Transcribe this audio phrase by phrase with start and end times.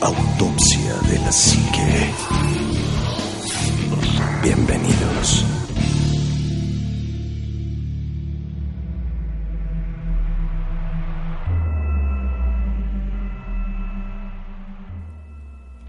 [0.00, 2.14] Autopsia de la psique.
[4.44, 5.44] Bienvenidos.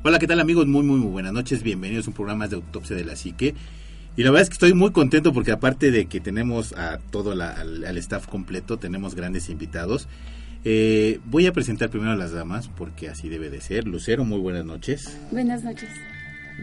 [0.02, 0.66] Hola, ¿qué tal amigos?
[0.66, 1.62] Muy, muy, muy buenas noches.
[1.62, 3.54] Bienvenidos a un programa de Autopsia de la Psique.
[4.18, 7.36] Y la verdad es que estoy muy contento porque aparte de que tenemos a todo
[7.36, 10.08] la, al, al staff completo, tenemos grandes invitados.
[10.66, 13.88] Eh, voy a presentar primero a las damas porque así debe de ser.
[13.88, 15.18] Lucero, muy buenas noches.
[15.32, 15.90] Buenas noches.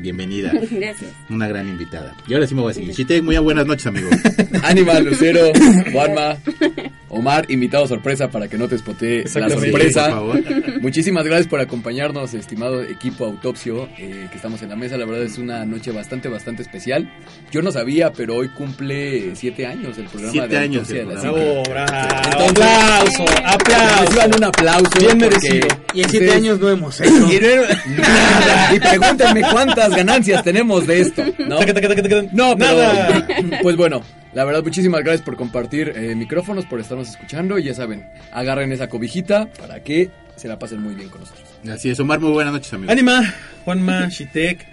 [0.00, 0.53] Bienvenida.
[0.70, 1.12] Gracias.
[1.30, 2.14] Una gran invitada.
[2.27, 2.94] Y ahora sí me voy a seguir.
[2.94, 4.08] Chite, muy buenas noches, amigo.
[4.62, 5.53] Ánima, Lucero,
[5.92, 6.36] Juanma,
[7.17, 10.05] Omar, invitado sorpresa para que no te espotee la sorpresa.
[10.06, 10.42] por favor.
[10.81, 14.97] Muchísimas gracias por acompañarnos, estimado equipo Autopsio, eh, que estamos en la mesa.
[14.97, 17.11] La verdad es una noche bastante, bastante especial.
[17.50, 21.20] Yo no sabía, pero hoy cumple siete años el programa Siete de años de la.
[21.33, 21.92] Oh, bravo.
[22.25, 24.05] Entonces, aplauso, aplauso.
[24.05, 24.98] Reciban un aplauso.
[24.98, 25.69] Bien merecido.
[25.94, 27.11] Y en siete ustedes- años no hemos hecho.
[27.33, 28.75] Y, no- nada.
[28.75, 31.22] Y pregúntenme cuántas ganancias tenemos de esto.
[31.39, 33.27] No, no pero, Nada.
[33.62, 34.03] Pues bueno,
[34.36, 37.58] la verdad, muchísimas gracias por compartir eh, micrófonos, por estarnos escuchando.
[37.58, 41.48] Y ya saben, agarren esa cobijita para que se la pasen muy bien con nosotros.
[41.70, 42.92] Así es, Omar, muy buenas noches, amigo.
[42.92, 44.66] Ánima, Juanma, Shitek,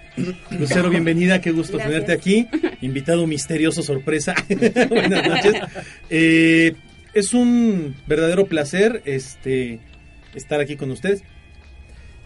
[0.50, 2.04] Lucero, bienvenida, qué gusto Gracias.
[2.04, 2.46] tenerte aquí.
[2.82, 4.34] Invitado misterioso, sorpresa.
[4.90, 5.54] Buenas noches.
[6.10, 6.74] Eh,
[7.14, 9.80] es un verdadero placer este,
[10.34, 11.22] estar aquí con ustedes.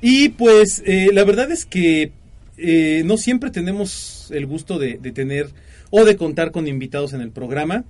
[0.00, 2.10] Y pues eh, la verdad es que
[2.56, 5.50] eh, no siempre tenemos el gusto de, de tener
[5.90, 7.84] o de contar con invitados en el programa.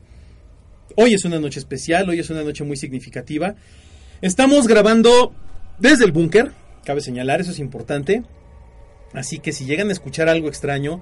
[0.97, 3.55] Hoy es una noche especial, hoy es una noche muy significativa.
[4.21, 5.33] Estamos grabando
[5.79, 6.53] desde el búnker,
[6.85, 8.23] cabe señalar, eso es importante.
[9.13, 11.01] Así que si llegan a escuchar algo extraño,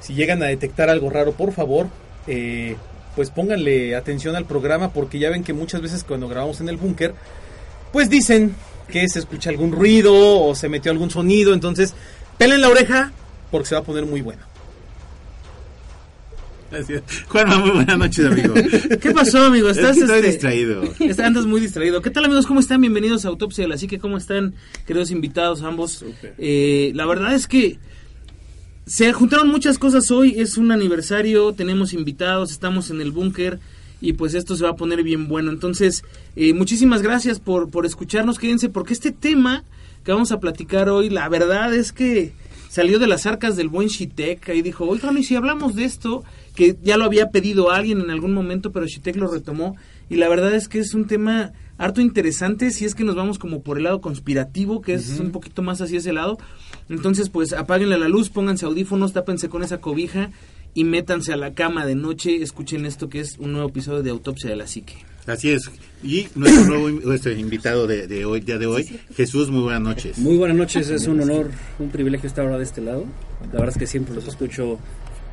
[0.00, 1.88] si llegan a detectar algo raro, por favor,
[2.26, 2.76] eh,
[3.16, 6.76] pues pónganle atención al programa porque ya ven que muchas veces cuando grabamos en el
[6.76, 7.14] búnker,
[7.92, 8.54] pues dicen
[8.88, 11.94] que se escucha algún ruido o se metió algún sonido, entonces
[12.38, 13.12] pelen la oreja
[13.50, 14.49] porque se va a poner muy bueno.
[16.70, 16.86] Es.
[17.28, 18.54] Juanma, muy buenas noches, amigo.
[19.00, 19.68] ¿Qué pasó, amigo?
[19.70, 20.82] Es ¿Estás que este, distraído.
[21.00, 22.00] está- andas muy distraído.
[22.00, 22.46] ¿Qué tal, amigos?
[22.46, 22.80] ¿Cómo están?
[22.80, 23.98] Bienvenidos a Autopsia de la Psique.
[23.98, 24.54] ¿Cómo están,
[24.86, 26.04] queridos invitados ambos?
[26.38, 27.78] Eh, la verdad es que
[28.86, 30.34] se juntaron muchas cosas hoy.
[30.38, 33.58] Es un aniversario, tenemos invitados, estamos en el búnker
[34.00, 35.50] y pues esto se va a poner bien bueno.
[35.50, 36.04] Entonces,
[36.36, 38.38] eh, muchísimas gracias por, por escucharnos.
[38.38, 39.64] Quédense porque este tema
[40.04, 42.32] que vamos a platicar hoy, la verdad es que
[42.68, 46.22] salió de las arcas del buen Shitek y dijo, oigan, y si hablamos de esto,
[46.60, 49.76] que ya lo había pedido alguien en algún momento, pero Shitek lo retomó,
[50.10, 53.38] y la verdad es que es un tema harto interesante, si es que nos vamos
[53.38, 56.36] como por el lado conspirativo, que es un poquito más hacia ese lado,
[56.90, 60.32] entonces pues apáguenle la luz, pónganse audífonos, tápense con esa cobija
[60.74, 64.10] y métanse a la cama de noche, escuchen esto que es un nuevo episodio de
[64.10, 64.96] Autopsia de la Psique.
[65.26, 65.70] Así es.
[66.02, 70.18] Y nuestro nuevo nuestro invitado de, de hoy, día de hoy, Jesús, muy buenas noches.
[70.18, 73.06] Muy buenas noches, es un honor, un privilegio estar ahora de este lado.
[73.50, 74.78] La verdad es que siempre los escucho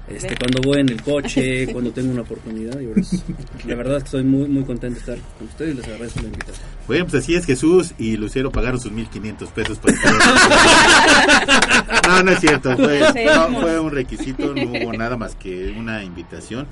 [0.10, 2.80] este, cuando voy en el coche, cuando tengo una oportunidad.
[2.80, 3.24] Y ahora es-
[3.66, 6.20] la verdad es que estoy muy, muy contento de estar con ustedes y les agradezco
[6.22, 6.66] la invitación.
[6.88, 10.14] Bueno, pues así es, Jesús y Lucero pagaron sus 1500 pesos para estar.
[12.08, 13.20] No, no es cierto, fue, Sí.
[13.26, 16.66] no, fue un requisito, no hubo nada más que una invitación.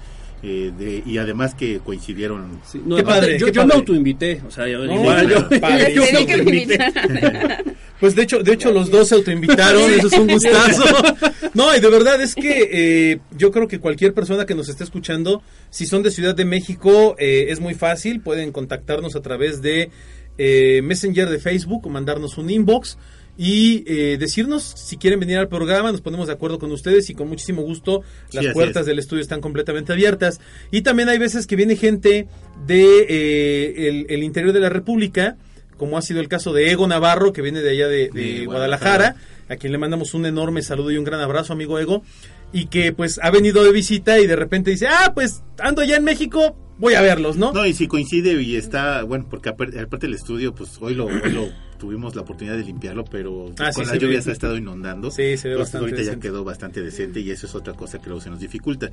[0.44, 2.60] Eh, de, y además que coincidieron.
[2.86, 3.68] No, Qué padre, yo, qué yo padre.
[3.68, 5.94] me autoinvité, o sea, yo, No, igual claro, yo, padre.
[5.96, 6.74] yo me autoinvité.
[6.76, 7.64] invitar.
[7.98, 10.84] Pues de hecho, de hecho los dos se autoinvitaron, eso es un gustazo.
[11.54, 12.70] No, y de verdad es que
[13.14, 16.44] eh, yo creo que cualquier persona que nos esté escuchando, si son de Ciudad de
[16.44, 19.90] México, eh, es muy fácil, pueden contactarnos a través de
[20.38, 22.98] eh, Messenger de Facebook o mandarnos un inbox
[23.38, 27.14] y eh, decirnos si quieren venir al programa, nos ponemos de acuerdo con ustedes y
[27.14, 28.02] con muchísimo gusto
[28.32, 28.86] las puertas es.
[28.88, 30.40] del estudio están completamente abiertas.
[30.72, 32.28] Y también hay veces que viene gente
[32.66, 35.38] de eh, el, el interior de la República,
[35.78, 38.08] como ha sido el caso de Ego Navarro, que viene de allá de,
[38.46, 39.16] Guadalajara, Guadalajara.
[39.50, 42.04] a quien le mandamos un enorme saludo y un gran abrazo, amigo Ego,
[42.54, 45.98] y que pues ha venido de visita y de repente dice, ah, pues ando allá
[45.98, 47.52] en México, voy a verlos, ¿no?
[47.52, 51.08] No, y si coincide y está, bueno, porque apar- aparte del estudio, pues hoy lo,
[51.08, 54.32] hoy lo tuvimos la oportunidad de limpiarlo, pero Ah, sí, con se las lluvias ha
[54.32, 55.12] estado inundando.
[55.12, 58.00] Sí, se ve Entonces, bastante ahorita ya quedó bastante decente y eso es otra cosa
[58.00, 58.90] que luego se nos dificulta.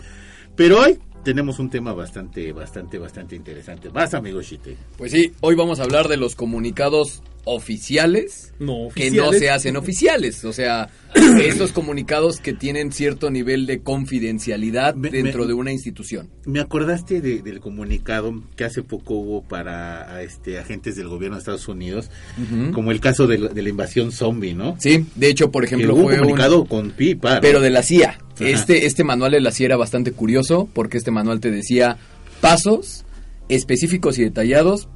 [0.56, 3.90] Pero hoy tenemos un tema bastante, bastante, bastante interesante.
[3.90, 4.76] Más, amigo Shite.
[4.98, 9.76] Pues sí, hoy vamos a hablar de los comunicados oficiales No, que no se hacen
[9.76, 10.44] oficiales.
[10.44, 10.88] O sea,
[11.42, 16.30] estos comunicados que tienen cierto nivel de confidencialidad Me- dentro me- de una institución.
[16.46, 21.40] Me acordaste de- del comunicado que hace poco hubo para este, agentes del gobierno de
[21.40, 22.10] Estados Unidos,
[22.72, 24.76] como el caso de la, de la invasión zombie, ¿no?
[24.78, 27.40] Sí, de hecho, por ejemplo, hubo un fue un- comunicado con pi y pa, ¿no?
[27.40, 28.10] pero de la CIA.
[28.10, 28.22] Ajá.
[28.48, 31.98] Este, este manual de la CIA era bastante curioso porque este manual te decía
[32.40, 33.04] pasos
[33.48, 34.88] específicos y detallados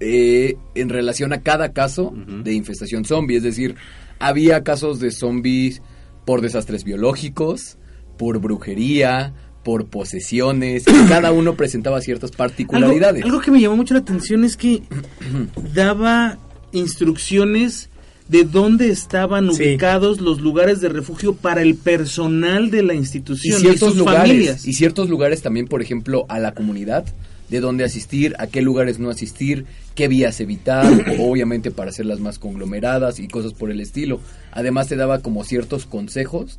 [0.00, 2.12] eh, en relación a cada caso
[2.44, 3.36] de infestación zombie.
[3.36, 3.74] Es decir,
[4.18, 5.82] había casos de zombies
[6.24, 7.78] por desastres biológicos,
[8.16, 9.32] por brujería,
[9.64, 13.24] por posesiones, y cada uno presentaba ciertas particularidades.
[13.24, 14.82] algo que me llamó mucho la atención es que
[15.74, 16.38] daba
[16.72, 17.90] instrucciones
[18.28, 19.62] de dónde estaban Sí.
[19.62, 24.20] ubicados los lugares de refugio para el personal de la institución y, ciertos sus lugares
[24.30, 24.66] familias.
[24.66, 27.06] y ciertos lugares también por ejemplo a la comunidad
[27.50, 29.64] de dónde asistir a qué lugares no asistir
[29.94, 30.86] qué vías evitar
[31.18, 34.20] obviamente para hacerlas más conglomeradas y cosas por el estilo
[34.52, 36.58] además te daba como ciertos consejos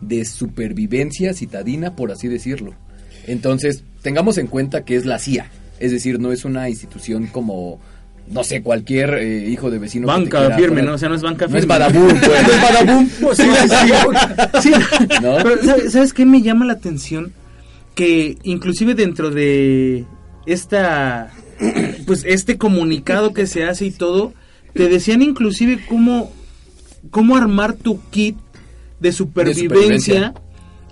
[0.00, 2.74] de supervivencia citadina por así decirlo
[3.26, 5.50] entonces tengamos en cuenta que es la CIA
[5.80, 7.80] es decir no es una institución como
[8.28, 10.94] no sé cualquier eh, hijo de vecino banca quiera firme, poner- ¿no?
[10.94, 11.60] O sea, no es banca no firme.
[11.60, 12.20] es Badabun, pues.
[12.28, 13.38] No es Badabun, pues.
[14.62, 14.70] Sí, Sí,
[15.22, 15.36] ¿No?
[15.44, 17.32] pero ¿sabes, ¿sabes qué me llama la atención?
[17.94, 20.04] Que inclusive dentro de
[20.46, 21.32] esta,
[22.06, 24.32] pues este comunicado que se hace y todo,
[24.74, 26.32] te decían inclusive cómo,
[27.10, 28.36] cómo armar tu kit
[29.00, 29.68] de supervivencia.
[29.68, 30.34] supervivencia.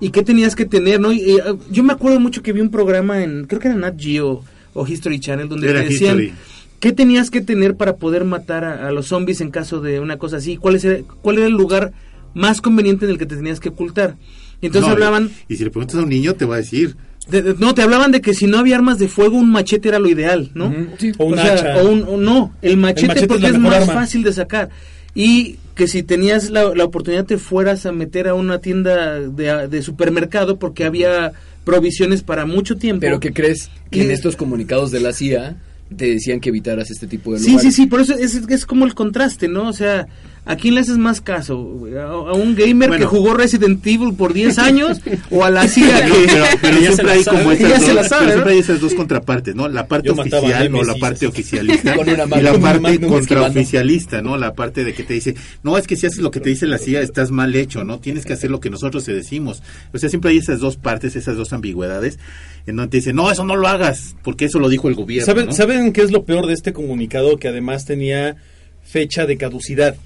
[0.00, 1.12] Y qué tenías que tener, ¿no?
[1.12, 3.98] Y, eh, yo me acuerdo mucho que vi un programa en, creo que era Nat
[3.98, 4.42] Geo
[4.74, 6.34] o History Channel, donde Era te decían History.
[6.80, 10.18] qué tenías que tener para poder matar a, a los zombies en caso de una
[10.18, 10.86] cosa así, cuál, es
[11.22, 11.92] cuál era el lugar
[12.34, 14.16] más conveniente en el que te tenías que ocultar.
[14.60, 16.96] Entonces No, hablaban, Y si le preguntas a un niño, te va a decir.
[17.30, 19.88] De- de- no, te hablaban de que si no había armas de fuego, un machete
[19.88, 20.74] era lo ideal, ¿no?
[20.98, 21.12] Sí.
[21.18, 21.76] O un O sea, hacha.
[21.82, 23.92] o un- o no, el machete, porque es, más arma.
[23.94, 24.68] fácil de sacar.
[25.14, 29.68] Y que si tenías la, la oportunidad te fueras a meter a una tienda de,
[29.68, 31.32] de supermercado porque había
[31.64, 33.00] provisiones para mucho tiempo.
[33.00, 33.70] Pero ¿qué crees?
[33.90, 35.56] Que en estos comunicados de la CIA
[35.96, 37.74] te decían que evitaras este tipo de Sí, lugares.
[37.74, 39.68] sí, sí, por eso es, es como el contraste, ¿no?
[39.68, 40.06] O sea,
[40.46, 41.56] ¿a quién le haces más caso?
[41.62, 41.96] güey?
[41.96, 42.98] ¿A, un gamer Bueno.
[43.10, 45.00] que jugó Resident Evil por 10 años
[45.30, 46.26] o a la CIA Pero, que...
[46.26, 47.38] pero- pero Ya se siempre hay sabe.
[47.38, 48.32] como Ya esas se dos, la sabe, pero ¿no?
[48.34, 49.68] siempre hay esas dos contrapartes, ¿no?
[49.68, 54.36] La parte oficial o la parte oficialista Con una y la parte contraoficialista, ¿no?
[54.36, 56.66] La parte de que te dice, no, es que si haces lo que te dice
[56.66, 57.98] la CIA estás mal hecho, ¿no?
[57.98, 59.62] Tienes que hacer lo que nosotros te decimos.
[59.92, 62.18] O sea, siempre hay esas dos partes, esas dos ambigüedades,
[62.66, 65.26] en donde te dicen, no, eso no lo hagas, porque eso lo dijo el gobierno,
[65.26, 65.52] ¿Saben, ¿no?
[65.52, 67.36] ¿Saben qué es lo peor de este comunicado?
[67.38, 68.36] Que además tenía
[68.84, 69.96] fecha de caducidad.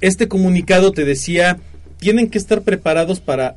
[0.00, 1.58] Este comunicado te decía,
[1.98, 3.56] tienen que estar preparados para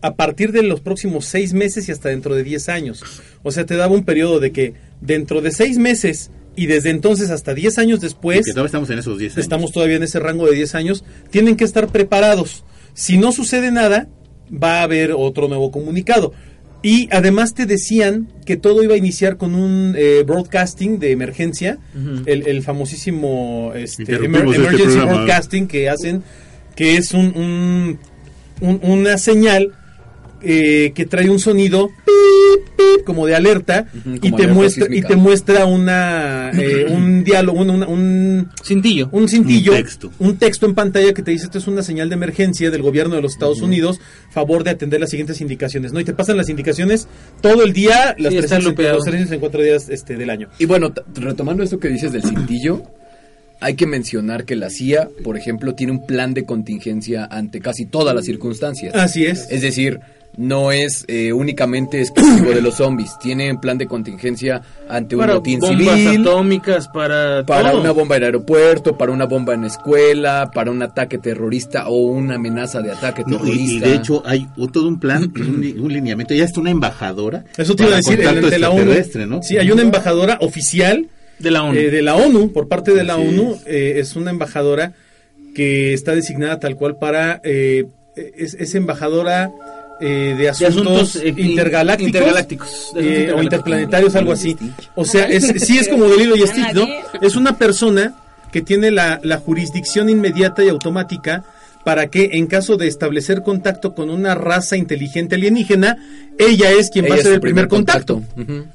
[0.00, 3.02] a partir de los próximos seis meses y hasta dentro de 10 años.
[3.42, 7.30] O sea, te daba un periodo de que dentro de seis meses y desde entonces
[7.30, 9.42] hasta 10 años después, Porque todavía estamos en esos 10 años.
[9.42, 12.64] estamos todavía en ese rango de 10 años, tienen que estar preparados.
[12.94, 14.08] Si no sucede nada,
[14.50, 16.32] va a haber otro nuevo comunicado.
[16.82, 21.78] Y además te decían que todo iba a iniciar con un eh, broadcasting de emergencia,
[22.26, 26.22] el, el famosísimo este, emer- este emergency broadcasting que hacen,
[26.76, 27.98] que es un, un-
[28.60, 29.72] un- una señal
[30.42, 34.86] eh, que trae un sonido pip, pip, como de alerta y como te alerta muestra
[34.90, 39.08] y te muestra una eh, un diálogo, un- una- un Cintillo.
[39.12, 40.12] un cintillo, Un texto.
[40.18, 43.16] un texto en pantalla que te dice esto es una señal de emergencia del gobierno
[43.16, 46.00] de los Estados Unidos, favor de atender las siguientes indicaciones, ¿no?
[46.00, 47.08] Y te pasan las indicaciones
[47.40, 48.94] todo el día, las Sí, está 300 lupeado.
[48.96, 50.48] los 364 días este, del año.
[50.58, 52.82] Y bueno, retomando esto que dices del cintillo,
[53.60, 57.86] hay que mencionar que la CIA, por ejemplo, tiene un plan de contingencia ante casi
[57.86, 58.94] todas las circunstancias.
[58.94, 59.48] Así es.
[59.50, 59.98] Es decir,
[60.38, 65.20] no es eh, únicamente exclusivo de los zombies, tiene un plan de contingencia ante un
[65.22, 67.80] para botín bombas civil, atómicas, para para todo.
[67.80, 72.36] una bomba en aeropuerto, para una bomba en escuela, para un ataque terrorista o una
[72.36, 73.86] amenaza de ataque No, y, terrorista.
[73.86, 76.70] y de hecho hay un- todo un plan, un, li- un lineamiento, ya está una
[76.70, 77.44] embajadora.
[77.56, 78.92] Eso te iba a decir, el de la ONU.
[79.26, 79.42] ¿no?
[79.42, 81.08] Sí, hay una embajadora oficial
[81.40, 81.78] de la ONU.
[81.78, 83.62] eh, de la ONU, por parte de la Así ONU, es.
[83.66, 84.92] eh, es una embajadora
[85.54, 87.86] que está designada tal cual para, eh,
[88.36, 89.50] es, es embajadora
[90.00, 94.56] eh, de De asuntos, eh, intergalácticos, intergalácticos, de asuntos eh, o interplanetarios, algo así.
[94.94, 96.86] O sea, es, sí es como de Lilo y Stitch, ¿no?
[97.20, 98.14] Es una persona
[98.52, 101.44] que tiene la, la jurisdicción inmediata y automática
[101.84, 105.96] para que en caso de establecer contacto con una raza inteligente alienígena,
[106.38, 108.22] ella es quien va a Ella hacer el primer contacto.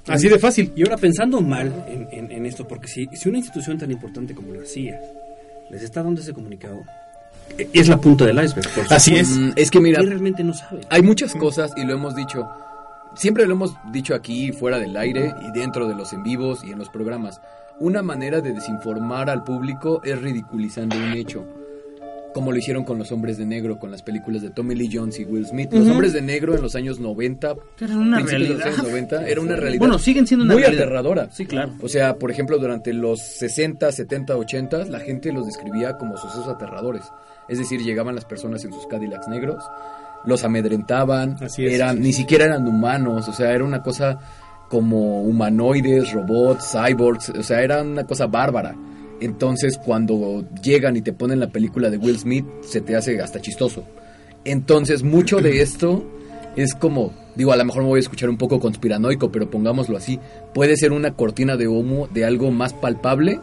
[0.08, 0.72] Así de fácil.
[0.76, 4.34] Y ahora pensando mal en, en- en esto, porque si, si una institución tan importante
[4.34, 5.00] como la CIA
[5.70, 6.82] les está dando ese comunicado,
[7.74, 8.70] es la punta del iceberg.
[8.74, 9.30] por Así es.
[9.38, 10.82] Mm, es que mira, realmente no saben.
[10.90, 12.48] Hay muchas cosas y lo hemos dicho.
[13.16, 16.72] Siempre lo hemos dicho aquí, fuera del aire y dentro de los en vivos y
[16.72, 17.42] en los programas.
[17.80, 21.44] una manera de desinformar al público es ridiculizando un hecho.
[22.34, 25.20] Como lo hicieron con los hombres de negro, con las películas de Tommy Lee Jones
[25.20, 25.72] y Will Smith.
[25.72, 25.92] Los Ujú.
[25.92, 28.68] hombres de negro en los años 90, Era una principios de los realidad.
[28.68, 29.80] años 90, era una realidad.
[29.80, 30.84] Bueno, siguen siendo una muy realidad.
[30.86, 31.30] aterradora.
[31.32, 31.74] Sí, claro.
[31.82, 36.48] O sea, por ejemplo, durante los 60, 70, 80, la gente los describía como sucesos
[36.48, 37.04] aterradores.
[37.48, 39.64] Es decir, llegaban las personas en sus Cadillacs negros,
[40.26, 44.20] los amedrentaban, Así es, eran, sí, ni siquiera eran humanos, o sea, era una cosa
[44.70, 48.76] como humanoides, robots, cyborgs, o sea, era una cosa bárbara.
[49.20, 53.40] Entonces, cuando llegan y te ponen la película de Will Smith, se te hace hasta
[53.40, 53.84] chistoso.
[54.46, 56.04] Entonces, mucho de esto
[56.56, 59.98] es como, digo, a lo mejor me voy a escuchar un poco conspiranoico, pero pongámoslo
[59.98, 60.20] así,
[60.54, 63.40] puede ser una cortina de humo de algo más palpable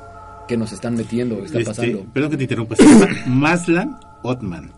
[0.50, 2.04] que nos están metiendo, está Este, pasando.
[2.12, 2.74] perdón que te interrumpa.
[3.26, 4.72] Maslan Otman.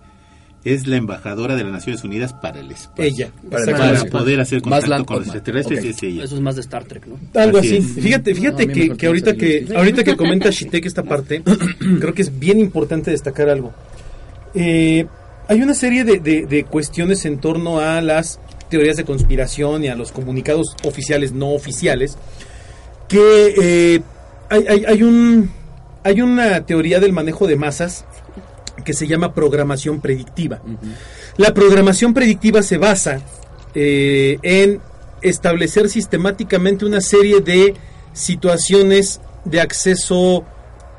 [0.64, 3.02] Es la embajadora de las Naciones Unidas para el espacio.
[3.04, 3.30] Ella.
[3.50, 5.84] Para el Para poder hacer contacto Maslan con los extraterrestres Ok.
[5.86, 6.24] es ella.
[6.24, 7.18] Eso es más de Star Trek, ¿no?
[7.40, 7.80] Algo Así.
[7.80, 11.42] Fíjate, No, fíjate que, que que ahorita que ahorita que comenta Shitek esta parte,
[12.00, 13.72] creo que es bien importante destacar algo.
[14.54, 15.06] Eh,
[15.48, 18.38] hay una serie de, de- de cuestiones en torno a las
[18.68, 22.16] teorías de conspiración y a los comunicados oficiales no oficiales
[23.08, 24.00] que eh,
[24.48, 25.50] hay, hay- hay un
[26.04, 28.04] hay una teoría del manejo de masas
[28.84, 30.60] que se llama programación predictiva.
[31.36, 33.20] La programación predictiva se basa
[33.74, 34.80] eh, en
[35.22, 37.74] establecer sistemáticamente una serie de
[38.12, 40.44] situaciones de acceso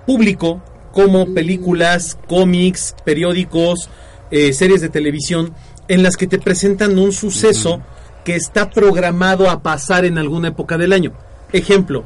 [0.05, 3.89] público como películas, cómics, periódicos,
[4.31, 5.53] eh, series de televisión
[5.87, 7.81] en las que te presentan un suceso
[8.23, 11.13] que está programado a pasar en alguna época del año.
[11.51, 12.05] Ejemplo,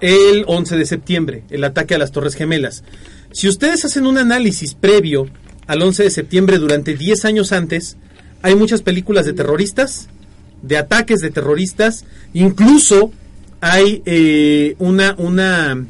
[0.00, 2.84] el 11 de septiembre, el ataque a las Torres Gemelas.
[3.32, 5.26] Si ustedes hacen un análisis previo
[5.66, 7.96] al 11 de septiembre durante 10 años antes,
[8.42, 10.08] hay muchas películas de terroristas,
[10.62, 13.12] de ataques de terroristas, incluso
[13.60, 15.84] hay eh, una, una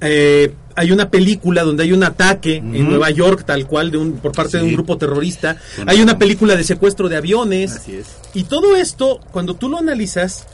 [0.00, 2.88] eh, hay una película donde hay un ataque en.
[2.88, 5.56] Nueva York tal cual de un, por parte de un grupo terrorista.
[5.86, 7.72] Hay una película de secuestro de aviones.
[7.76, 8.06] Así es.
[8.34, 10.46] Y todo esto, cuando tú lo analizas,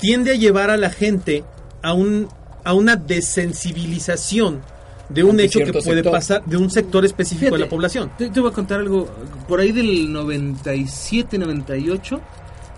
[0.00, 1.44] tiende a llevar a la gente
[1.82, 2.28] a un
[2.64, 4.60] a una desensibilización
[5.08, 6.12] de un Ante hecho que puede sector.
[6.12, 8.10] pasar de un sector específico de la población.
[8.18, 9.06] Te, te voy a contar algo.
[9.46, 12.20] Por ahí del 97, 98,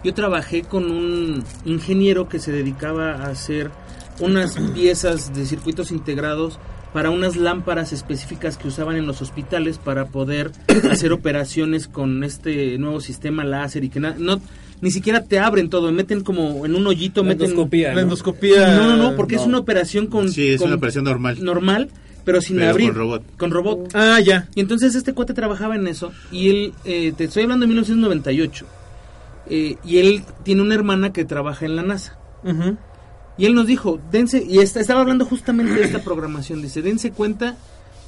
[0.05, 3.71] yo trabajé con un ingeniero que se dedicaba a hacer
[4.21, 6.59] unas piezas de circuitos integrados
[6.93, 10.53] para unas lámparas específicas que usaban en los hospitales para poder
[10.91, 14.41] hacer operaciones con este nuevo sistema láser y que no
[14.81, 18.01] ni siquiera te abren todo, meten como en un hoyito, La meten endoscopía, La ¿no?
[18.01, 18.77] endoscopía.
[18.77, 21.39] no, no, no, porque es una operación con Sí, es con- una operación normal.
[21.43, 21.89] normal,
[22.25, 23.23] pero sin Pero abrir con robot.
[23.37, 23.91] con robot.
[23.95, 24.49] Ah, ya.
[24.55, 28.67] Y entonces este cuate trabajaba en eso y él, eh, te estoy hablando de 1998,
[29.51, 32.19] eh, y él tiene una hermana que trabaja en la NASA.
[33.37, 37.13] Y él nos dijo, dense, y esta- estaba hablando justamente de esta programación, dice, dense
[37.13, 37.57] cuenta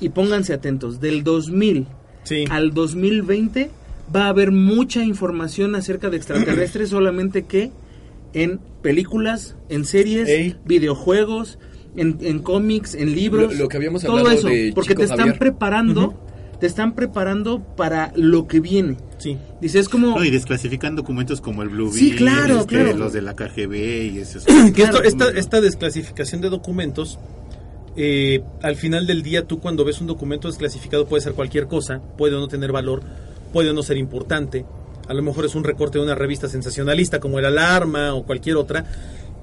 [0.00, 1.86] y pónganse atentos, del 2000
[2.24, 2.44] Sí.
[2.50, 3.70] al 2020
[4.14, 7.70] va a haber mucha información acerca de extraterrestres, solamente que
[8.32, 10.56] en películas, en series, Ey.
[10.64, 11.58] videojuegos,
[11.96, 14.98] en, en cómics, en libros, Lo- lo que habíamos todo hablado eso, de porque Chico
[15.00, 15.38] te están Javier.
[15.38, 16.14] preparando,
[16.60, 18.96] te están preparando para lo que viene.
[19.18, 19.36] Sí.
[19.60, 20.16] Dice, es como...
[20.16, 22.96] No, y desclasifican documentos como el Blue Sí, Beam, claro, este, claro.
[22.96, 24.44] los de la KGB y esos.
[24.74, 25.02] Que esto- Claro.
[25.02, 27.18] esta, esta desclasificación de documentos,
[27.96, 32.00] eh, al final del día tú cuando ves un documento desclasificado puede ser cualquier cosa,
[32.16, 33.02] puede o no tener valor,
[33.52, 34.64] puede o no ser importante,
[35.08, 38.56] a lo mejor es un recorte de una revista sensacionalista como el Alarma o cualquier
[38.56, 38.84] otra,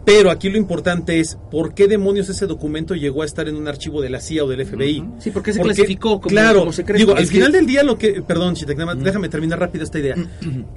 [0.06, 3.68] pero aquí lo importante es por qué demonios ese documento llegó a estar en un
[3.68, 5.04] archivo de la CIA o del FBI.
[5.20, 6.98] Sí, porque se Porque, clasificó como, claro, como secreto.
[7.00, 9.84] digo, al que- final del día lo que, perdón, Chitek, nada más, déjame terminar rápido
[9.84, 10.16] esta idea.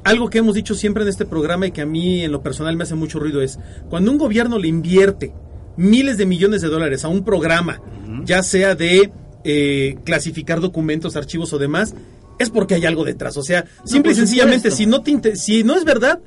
[0.02, 2.76] Algo que hemos dicho siempre en este programa y que a mí en lo personal
[2.76, 5.32] me hace mucho ruido es, cuando un gobierno le invierte
[5.76, 7.80] miles de millones de dólares a un programa,
[8.24, 9.12] ya sea de
[9.44, 11.94] eh, clasificar documentos, archivos o demás,
[12.40, 13.36] es porque hay algo detrás.
[13.36, 16.20] O sea, simple y sencillamente, si no, te si no es verdad,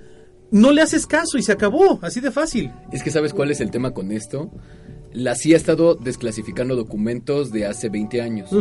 [0.52, 2.72] no le haces caso y se acabó, así de fácil.
[2.92, 4.52] Es que sabes cuál es el tema con esto.
[5.12, 8.52] La CIA ha estado desclasificando documentos de hace 20 años.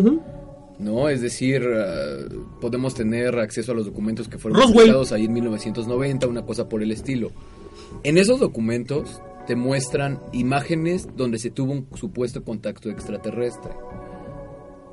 [0.79, 1.11] ¿No?
[1.11, 2.29] Es decir, eh,
[2.61, 4.77] podemos tener acceso a los documentos que fueron Roswell.
[4.77, 7.31] publicados ahí en 1990, una cosa por el estilo.
[8.03, 13.73] En esos documentos te muestran imágenes donde se tuvo un supuesto contacto extraterrestre.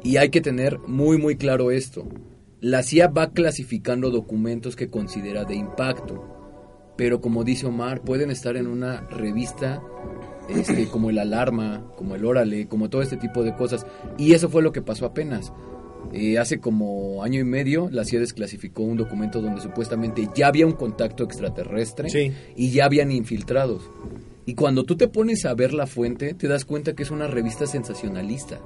[0.04, 2.06] Y hay que tener muy muy claro esto.
[2.62, 6.36] La CIA va clasificando documentos que considera de impacto.
[6.98, 9.82] Pero como dice Omar, pueden estar en una revista
[10.50, 13.86] este, como el Alarma, como el Órale, como todo este tipo de cosas.
[14.18, 15.54] Y eso fue lo que pasó apenas.
[16.12, 20.66] Eh, hace como año y medio la CIA desclasificó un documento donde supuestamente ya había
[20.66, 22.34] un contacto extraterrestre Sí.
[22.56, 23.90] y ya habían infiltrados.
[24.46, 27.28] Y cuando tú te pones a ver la fuente, te das cuenta que es una
[27.28, 28.60] revista sensacionalista.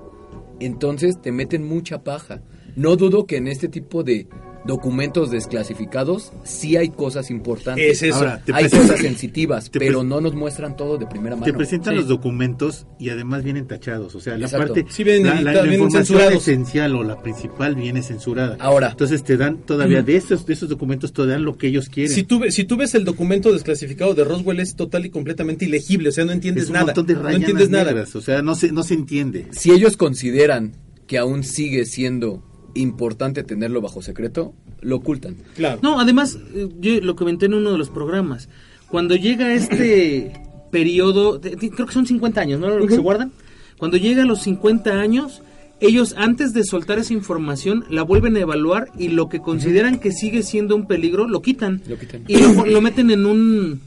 [0.59, 2.41] Entonces te meten mucha paja.
[2.75, 4.27] No dudo que en este tipo de
[4.65, 7.85] documentos desclasificados sí hay cosas importantes.
[7.85, 8.15] Es eso.
[8.19, 11.45] Ahora, te hay cosas sensitivas, pero no nos muestran todo de primera mano.
[11.45, 11.99] Te presentan Sí.
[11.99, 14.15] los documentos y además vienen tachados.
[14.15, 14.73] O sea, la Exacto.
[14.73, 16.33] parte, Sí, vienen la, la- la información censurados.
[16.47, 18.55] esencial o la principal viene censurada.
[18.59, 18.89] Ahora.
[18.91, 22.13] Entonces te dan todavía de esos, de esos documentos, te dan lo que ellos quieren.
[22.13, 26.07] Si tú, si tú ves el documento desclasificado de Roswell es total y completamente ilegible,
[26.07, 26.85] o sea, no entiendes es un nada.
[26.85, 27.93] montón de no entiendes nada.
[28.13, 29.47] o sea, no se, no se entiende.
[29.51, 30.71] Si ellos consideran
[31.05, 32.41] que aún sigue siendo
[32.75, 35.35] importante tenerlo bajo secreto, lo ocultan.
[35.55, 35.79] Claro.
[35.83, 36.37] No, además,
[36.79, 38.49] yo lo comenté en uno de los programas.
[38.89, 40.33] Cuando llega este
[40.71, 42.69] periodo, de- de- creo que son 50 años, ¿no?
[42.69, 43.31] Lo que se guardan.
[43.77, 45.41] Cuando llega a los 50 años,
[45.79, 50.11] ellos antes de soltar esa información la vuelven a evaluar y lo que consideran que
[50.11, 51.81] sigue siendo un peligro lo quitan.
[51.87, 52.23] Lo quitan.
[52.27, 53.81] Y lo, lo meten en un...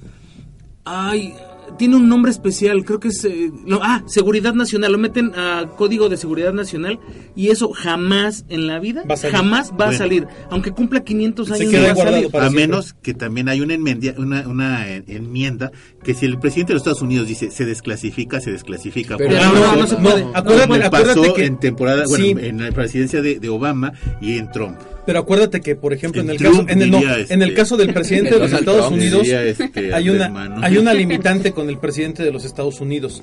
[0.84, 1.34] Ay,
[1.78, 3.24] tiene un nombre especial, creo que es...
[3.24, 6.98] eh, lo- ah, Seguridad Nacional, lo meten a Código de Seguridad Nacional
[7.34, 10.26] y eso jamás en la vida, Va jamás va a salir.
[10.50, 12.26] Aunque cumpla 500 Se años, no va a salir.
[12.26, 12.50] a siempre.
[12.50, 15.70] menos que también hay una enmienda, una, una en- enmienda
[16.02, 19.16] que si el presidente de los Estados Unidos dice se desclasifica, se desclasifica.
[19.16, 20.26] Pero no, no, no se puede.
[20.34, 22.34] Acuérdate, pasó que- en temporada, bueno, Sí.
[22.38, 24.76] en la presidencia de, de Obama y en Trump.
[25.06, 27.76] Pero acuérdate que, por ejemplo, en El caso, en el, no, en el este, caso
[27.76, 31.78] del presidente de los Estados Trump Unidos, este, hay una, hay una limitante con el
[31.78, 33.22] presidente de los Estados Unidos.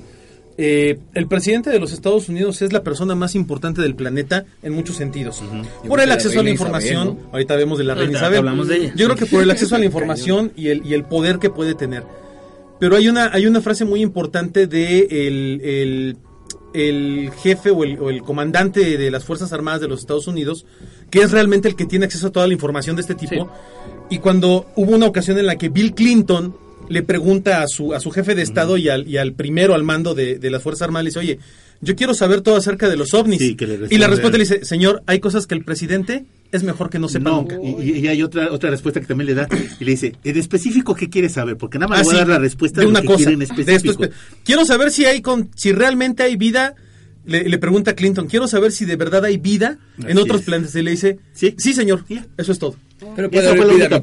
[0.56, 4.72] Eh, el presidente de los Estados Unidos es la persona más importante del planeta en
[4.72, 5.42] muchos sentidos.
[5.86, 7.30] Por el acceso a la información, Isabel, ¿no?
[7.32, 8.38] ahorita vemos de la reina Isabel.
[8.38, 8.92] hablamos de ella.
[8.96, 11.50] Yo creo que por el acceso a la información y el, y el poder que
[11.50, 12.04] puede tener.
[12.78, 16.16] Pero hay una, hay una frase muy importante de el, el,
[16.72, 20.66] el jefe o el, o el comandante de las Fuerzas Armadas de los Estados Unidos,
[21.14, 23.48] que es realmente el que tiene acceso a toda la información de este tipo.
[24.10, 26.56] Y cuando hubo una ocasión en la que Bill Clinton
[26.88, 29.84] le pregunta a su, a su jefe de Estado y, al, y al primero al
[29.84, 31.38] mando de, de las Fuerzas Armadas, le dice, oye,
[31.80, 33.38] yo quiero saber todo acerca de los ovnis.
[33.38, 33.56] Sí,
[33.90, 37.08] y la respuesta le dice, señor, hay cosas que el presidente es mejor que no
[37.08, 37.56] sepa No, nunca.
[37.62, 39.48] y, y hay otra otra respuesta que también le da
[39.80, 41.56] y le dice, en específico, ¿qué quieres saber?
[41.56, 43.06] Porque nada más le voy a Ah, dar la respuesta de de, una lo que
[43.06, 43.16] cosa.
[43.18, 44.02] quiere en de esto específico.
[44.04, 44.10] espe-
[44.44, 46.74] quiero saber si hay con, si realmente hay vida.
[47.26, 50.46] Le, le pregunta a Clinton, quiero saber si de verdad hay vida en otros es.
[50.46, 50.74] planetas.
[50.76, 51.54] Y le dice, Sí.
[51.58, 52.04] sí, señor,
[52.36, 52.76] eso es todo.
[53.16, 54.00] Pero puede haber vida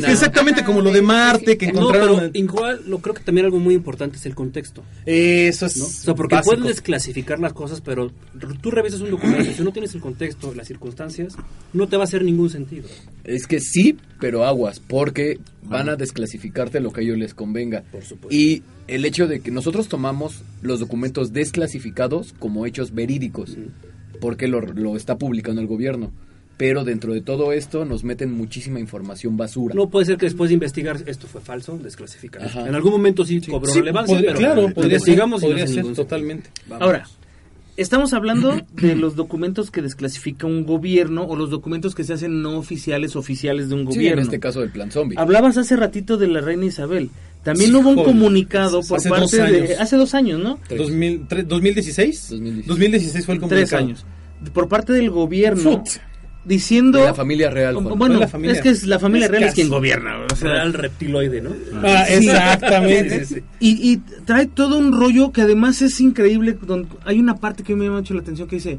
[0.00, 2.16] ser exactamente como lo de Marte que No, encontraron.
[2.18, 4.82] pero igual lo creo que también algo muy importante es el contexto.
[5.06, 5.76] Eso es.
[5.76, 5.84] ¿no?
[5.84, 6.56] O sea, porque básico.
[6.56, 8.12] puedes desclasificar las cosas, pero
[8.60, 11.34] tú revisas un documento, si no tienes el contexto, las circunstancias,
[11.72, 12.88] no te va a hacer ningún sentido.
[13.24, 17.82] Es que sí, pero aguas, porque van a desclasificarte lo que a ellos les convenga.
[17.92, 18.34] Por supuesto.
[18.34, 23.56] Y el hecho de que nosotros tomamos los documentos desclasificados como hechos verídicos,
[24.20, 26.12] porque lo, lo está publicando el gobierno.
[26.60, 29.74] Pero dentro de todo esto nos meten muchísima información basura.
[29.74, 32.44] No puede ser que después de investigar esto fue falso, desclasificar.
[32.44, 32.68] Ajá.
[32.68, 35.76] En algún momento sí cobró Sí, relevancia, podría- pero claro, podría ser, investigamos podría ser
[35.78, 36.50] ningún totalmente.
[36.68, 36.82] Vamos.
[36.86, 37.06] Ahora,
[37.78, 42.42] estamos hablando de los documentos que desclasifica un gobierno o los documentos que se hacen
[42.42, 44.20] no oficiales, oficiales de un Sí, gobierno.
[44.20, 45.16] en este caso del plan zombie.
[45.18, 47.08] Hablabas hace ratito de la reina Isabel.
[47.42, 48.12] También Sí, hubo un joder.
[48.12, 49.76] comunicado por Hace parte dos de...
[49.76, 50.58] Hace dos años, ¿no?
[50.68, 50.78] Tres.
[50.78, 52.28] 2000, tre- 2016?
[52.28, 52.66] 2016.
[52.66, 53.66] 2016 fue el comunicado.
[53.66, 54.04] Tres años.
[54.52, 55.62] Por parte del gobierno.
[55.62, 55.88] Fut.
[56.44, 57.00] Diciendo...
[57.00, 57.98] De la familia real, Juan.
[57.98, 58.54] Bueno, la familia.
[58.56, 60.24] es que es la familia Es real es quien gobierna.
[60.32, 61.50] O sea, Real reptiloide, ¿no?
[61.82, 62.14] Ah, Sí.
[62.14, 63.24] exactamente.
[63.26, 63.42] Sí, sí, sí.
[63.60, 66.56] Y, y trae todo un rollo que además es increíble.
[66.62, 68.78] donde hay una parte que me llama mucho la atención que dice,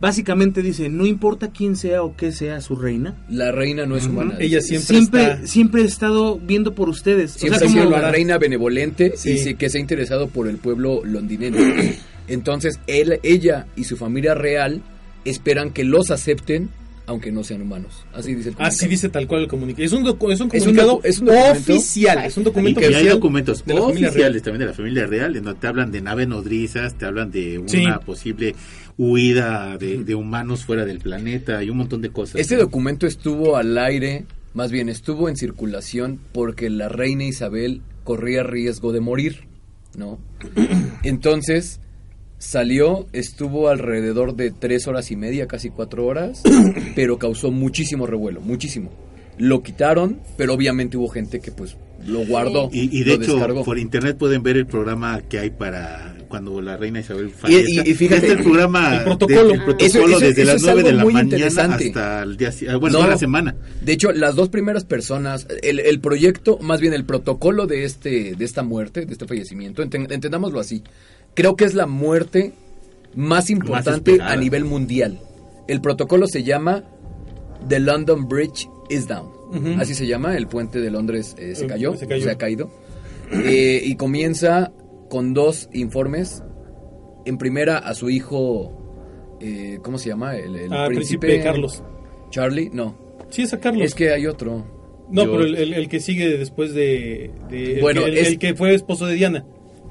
[0.00, 4.06] básicamente dice, no importa quién sea o qué sea su reina, La reina no es
[4.08, 4.34] humana.
[4.40, 5.46] Ella siempre, siempre, está...
[5.46, 7.36] siempre he estado viendo por ustedes.
[7.36, 9.30] O Siempre sea, ha sido una reina benevolente Sí.
[9.30, 11.98] y sí que se ha interesado por el pueblo londinense.
[12.28, 14.82] Entonces, él, ella y su familia real
[15.24, 16.68] esperan que los acepten,
[17.06, 18.04] aunque no sean humanos.
[18.12, 18.68] Así dice el comunicado.
[18.68, 19.84] Así dice tal cual el comunicado.
[19.84, 22.24] Es un, docu- es un comunicado es un documento- oficial.
[22.24, 24.42] Es un documento y que hay oficial documentos de la familia oficiales real.
[24.42, 27.58] también de la familia real, en donde te hablan de naves nodrizas, te hablan de
[27.58, 27.84] una Sí.
[28.04, 28.54] posible
[28.98, 32.40] huida de, de humanos fuera del planeta y un montón de cosas.
[32.40, 38.42] Este documento estuvo al aire, más bien estuvo en circulación porque la reina Isabel corría
[38.42, 39.44] riesgo de morir,
[39.96, 40.18] ¿no?
[41.02, 41.80] Entonces
[42.38, 46.42] salió, estuvo alrededor de tres horas y media, casi cuatro horas,
[46.94, 48.90] pero causó muchísimo revuelo, muchísimo.
[49.38, 53.32] Lo quitaron, pero obviamente hubo gente que pues lo guardó, Y, y de lo hecho,
[53.34, 53.64] descargó.
[53.64, 57.70] por internet pueden ver el programa que hay para cuando la reina Isabel fallezca.
[57.86, 59.48] y- y fíjate, Este el programa, el protocolo.
[59.48, 61.86] de- el protocolo Eso- eso- desde eso las es 9 de la mañana interesante.
[61.88, 62.98] hasta el día, ah, bueno, No.
[63.00, 63.54] toda la semana.
[63.82, 68.34] De hecho, las dos primeras personas, el, el proyecto, más bien el protocolo de este,
[68.36, 70.82] de esta muerte, de este fallecimiento, enten- entendámoslo así.
[71.36, 72.52] Creo que es la muerte
[73.14, 75.20] más importante a nivel mundial.
[75.68, 76.82] El protocolo se llama
[77.68, 79.36] The London Bridge is Down.
[79.78, 82.24] Así se llama, el puente de Londres eh, se Eh, cayó, se cayó.
[82.24, 82.68] se ha caído.
[83.32, 84.72] Eh, y comienza
[85.08, 86.42] con dos informes.
[87.26, 90.36] En primera a su hijo, eh, ¿cómo se llama?
[90.36, 91.82] El, el Ah, príncipe Carlos.
[92.30, 92.96] Charlie, no.
[93.30, 93.84] Sí, es a Carlos.
[93.84, 94.64] Es que hay otro.
[95.10, 97.30] no, Yo- pero el, el- el que sigue después de...
[97.80, 99.44] Bueno, que- el, es- el que fue esposo de Diana,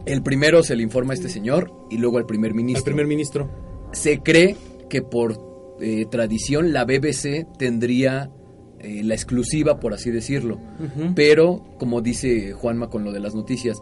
[0.06, 2.80] El primero se le informa a este señor y luego al primer ministro.
[2.80, 3.50] al primer ministro.
[3.91, 4.56] Se cree
[4.89, 5.39] que por
[5.80, 8.30] eh, tradición la BBC tendría
[8.80, 10.60] eh, la exclusiva, por así decirlo.
[11.15, 13.82] Pero, como dice Juanma con lo de las noticias,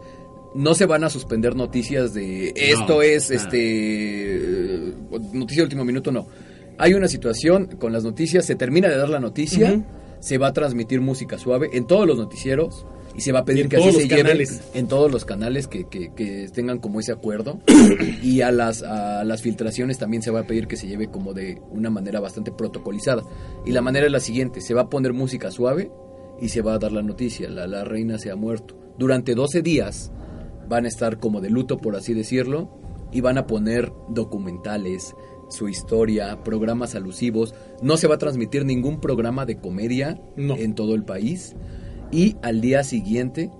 [0.54, 4.94] no se van a suspender noticias de esto No, es este eh,
[5.32, 6.26] noticia de último minuto, no.
[6.78, 9.84] Hay una situación con las noticias, se termina de dar la noticia,
[10.20, 13.68] se va a transmitir música suave en todos los noticieros y se va a pedir
[13.68, 14.60] que así todos se canales.
[14.74, 17.60] en todos los canales que, que- que tengan como ese acuerdo
[18.22, 21.32] y a las, a las filtraciones también se va a pedir que se lleve como
[21.32, 23.22] de una manera bastante protocolizada.
[23.64, 25.90] Y la manera es la siguiente, se va a poner música suave
[26.40, 28.76] y se va a dar la noticia, la, la reina se ha muerto.
[28.98, 30.10] Durante 12 días
[30.68, 32.78] van a estar como de luto, por así decirlo,
[33.12, 35.14] y van a poner documentales,
[35.50, 37.54] su historia, programas alusivos.
[37.82, 40.56] No se va a transmitir ningún programa de comedia No.
[40.56, 41.54] en todo el país.
[42.12, 43.50] Y al día siguiente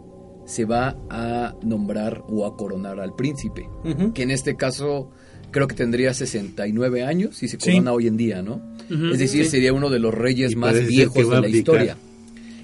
[0.46, 3.68] se va a nombrar o a coronar al príncipe,
[4.14, 5.10] que en este caso
[5.50, 7.70] creo que tendría 69 años si se Sí.
[7.70, 8.60] corona hoy en día, ¿no?
[9.12, 9.50] Es decir, sí.
[9.52, 11.96] sería uno de los reyes Y más viejos de la historia.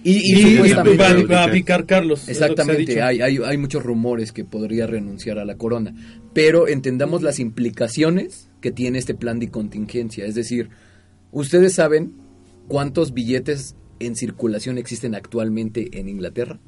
[0.02, 1.34] Y, y Y, y supuestamente...
[1.34, 2.28] va, a picar Carlos.
[2.28, 3.04] Exactamente, dicho.
[3.04, 5.94] hay, hay, hay muchos rumores que podría renunciar a la corona,
[6.32, 10.24] pero entendamos las implicaciones que tiene este plan de contingencia.
[10.26, 10.68] Es decir,
[11.32, 12.14] ¿ustedes saben
[12.68, 16.58] cuántos billetes en circulación existen actualmente en Inglaterra?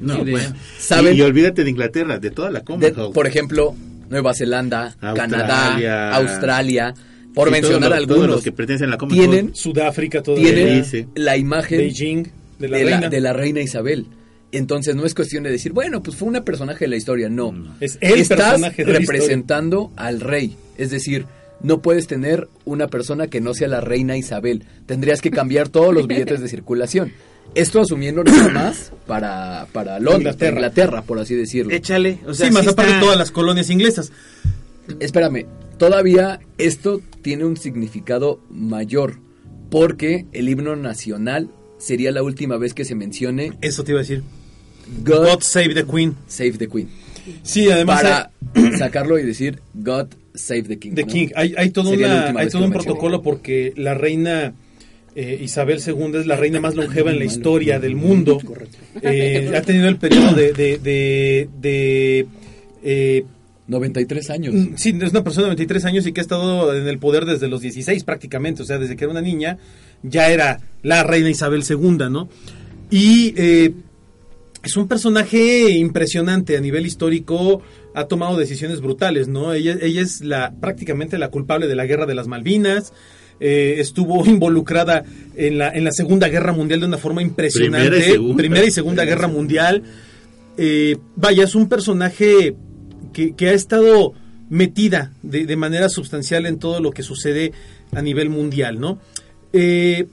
[0.00, 0.54] No, bueno.
[0.78, 1.14] ¿Saben?
[1.14, 3.12] Y, y olvídate de Inglaterra, de toda la De- Commonwealth.
[3.14, 3.74] por ejemplo,
[4.10, 5.14] Nueva Zelanda, Australia.
[5.16, 6.94] Canadá, Australia,
[7.34, 9.30] por Sí, mencionar todos los- todos algunos, los que pertenecen a la Commonwealth.
[9.32, 10.54] tienen, Sudáfrica todavía.
[10.54, 11.06] tienen Sí, sí.
[11.14, 12.24] la imagen Beijing,
[12.58, 13.00] de la de, reina.
[13.00, 14.06] la, de la reina Isabel.
[14.52, 17.52] Entonces no es cuestión de decir, bueno, pues fue una personaje de la historia, no.
[17.80, 20.56] Es el Estás personaje de la representando al rey.
[20.78, 21.26] Es decir,
[21.62, 24.64] no puedes tener una persona que no sea la reina Isabel.
[24.86, 27.12] Tendrías que cambiar todos los billetes de circulación.
[27.54, 30.38] Esto asumiendo nada más para, para Londres, Inglaterra.
[30.54, 31.72] para Inglaterra, por así decirlo.
[31.72, 34.12] Échale, o sea, sí, más sí aparte está- todas las colonias inglesas.
[35.00, 35.46] Espérame,
[35.78, 39.18] todavía esto tiene un significado mayor,
[39.70, 44.02] porque el himno nacional sería la última vez que se mencione Eso te iba a
[44.02, 44.22] decir.
[45.02, 46.14] God, God save the Queen.
[46.26, 46.88] Save the Queen.
[47.42, 48.30] Sí, además para
[48.78, 50.94] sacarlo y decir God Save the King.
[50.94, 51.08] The ¿no?
[51.08, 51.28] King.
[51.36, 54.52] Hay, hay todo, una- hay un protocolo porque la reina
[55.14, 58.38] eh, Isabel II es la reina más longeva en la historia del mundo.
[59.02, 60.52] Eh, ha tenido el periodo de...
[60.52, 62.26] de, de, de,
[62.84, 63.24] eh,
[63.66, 64.54] 93 años.
[64.54, 67.24] Mm, Sí, es una persona de 23 años y que ha estado en el poder
[67.24, 69.58] desde los 16 prácticamente, o sea, desde que era una niña,
[70.02, 72.28] ya era la reina Isabel II, ¿no?
[72.90, 73.72] Y eh,
[74.62, 77.62] es un personaje impresionante a nivel histórico,
[77.94, 79.52] ha tomado decisiones brutales, ¿no?
[79.52, 82.92] Ella, ella es la prácticamente la culpable de la guerra de las Malvinas.
[83.40, 85.04] eh, estuvo involucrada
[85.36, 87.88] en la, en la Segunda Guerra Mundial de una forma impresionante.
[87.88, 88.36] Primera y Segunda.
[88.36, 89.82] Primera y Segunda Guerra Mundial.
[90.56, 92.54] Eh, vaya, es un personaje
[93.12, 94.12] que, que ha estado
[94.50, 97.52] metida de, de manera sustancial en todo lo que sucede
[97.92, 98.98] a nivel mundial, ¿no?
[99.52, 100.06] Eh,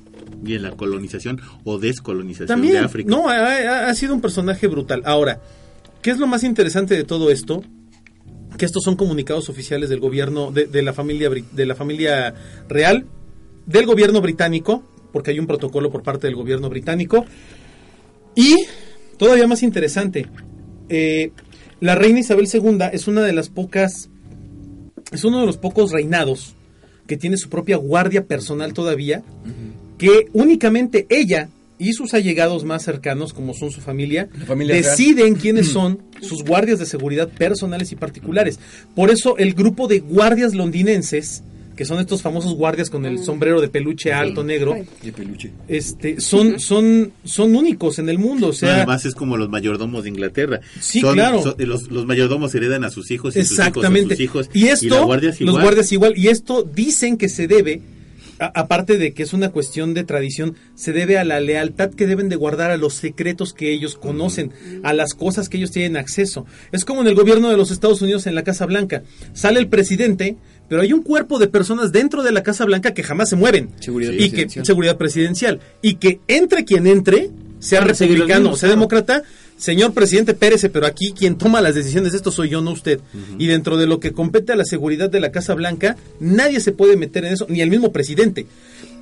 [0.46, 3.10] Y en la colonización o descolonización también, de África.
[3.10, 5.02] no, ha, ha- ha sido un personaje brutal.
[5.06, 5.41] Ahora,
[6.02, 7.64] ¿qué es lo más interesante de todo esto?
[8.58, 12.34] Que estos son comunicados oficiales del gobierno, de, de la familia de la familia
[12.68, 13.06] real,
[13.66, 17.26] del gobierno británico, porque hay un protocolo por parte del gobierno británico.
[18.36, 18.56] Y,
[19.18, 20.28] todavía más interesante,
[20.90, 21.32] eh,
[21.80, 24.10] la reina Isabel II es una de las pocas,
[25.12, 26.56] es uno de los pocos reinados
[27.08, 29.24] que tiene su propia guardia personal todavía,
[29.98, 31.50] que únicamente ella
[31.82, 34.67] y sus allegados más cercanos, como son su familia, real.
[34.67, 38.60] deciden quiénes son sus guardias de seguridad personales y particulares.
[38.96, 41.44] Por eso el grupo de guardias londinenses,
[41.76, 45.52] que son estos famosos guardias con el sombrero de peluche alto negro, De peluche.
[45.67, 48.48] este, son, son, son únicos en el mundo.
[48.48, 50.60] O No, sea, además es como los mayordomos de Inglaterra.
[50.80, 51.41] Sí, Son- claro.
[51.41, 54.15] son- los, los mayordomos heredan a sus hijos y Exactamente.
[54.15, 54.63] sus hijos a sus hijos.
[54.63, 55.63] Y esto, la guardia es los igual.
[55.63, 56.13] guardias igual.
[56.17, 57.82] Y esto dicen que se debe,
[58.42, 62.30] aparte de que es una cuestión de tradición, se debe a la lealtad que deben
[62.30, 64.52] de guardar a los secretos que ellos conocen,
[64.84, 66.46] a las cosas que ellos tienen acceso.
[66.72, 69.04] Es como en el gobierno de los Estados Unidos en la Casa Blanca.
[69.34, 73.04] Sale el presidente, pero hay un cuerpo de personas dentro de la Casa Blanca que
[73.04, 73.70] jamás se mueven.
[73.80, 74.66] Seguridad y que presidencial.
[74.66, 78.80] seguridad presidencial y que entre quien entre sea republicano o sea claro.
[78.80, 79.24] demócrata
[79.62, 83.00] señor presidente Pérez pero aquí quien toma las decisiones de esto soy yo no usted
[83.38, 86.71] y dentro de lo que compete a la seguridad de la Casa Blanca nadie se
[86.71, 88.47] puede meter en eso ni el mismo presidente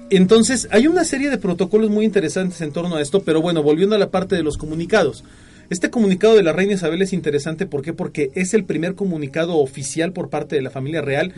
[0.09, 3.95] entonces hay una serie de protocolos muy interesantes en torno a esto pero bueno volviendo
[3.95, 5.23] a la parte de los comunicados
[5.69, 7.93] Este comunicado de la reina Isabel es interesante, ¿por qué?
[7.93, 11.31] Porque es el primer comunicado oficial por parte de la familia real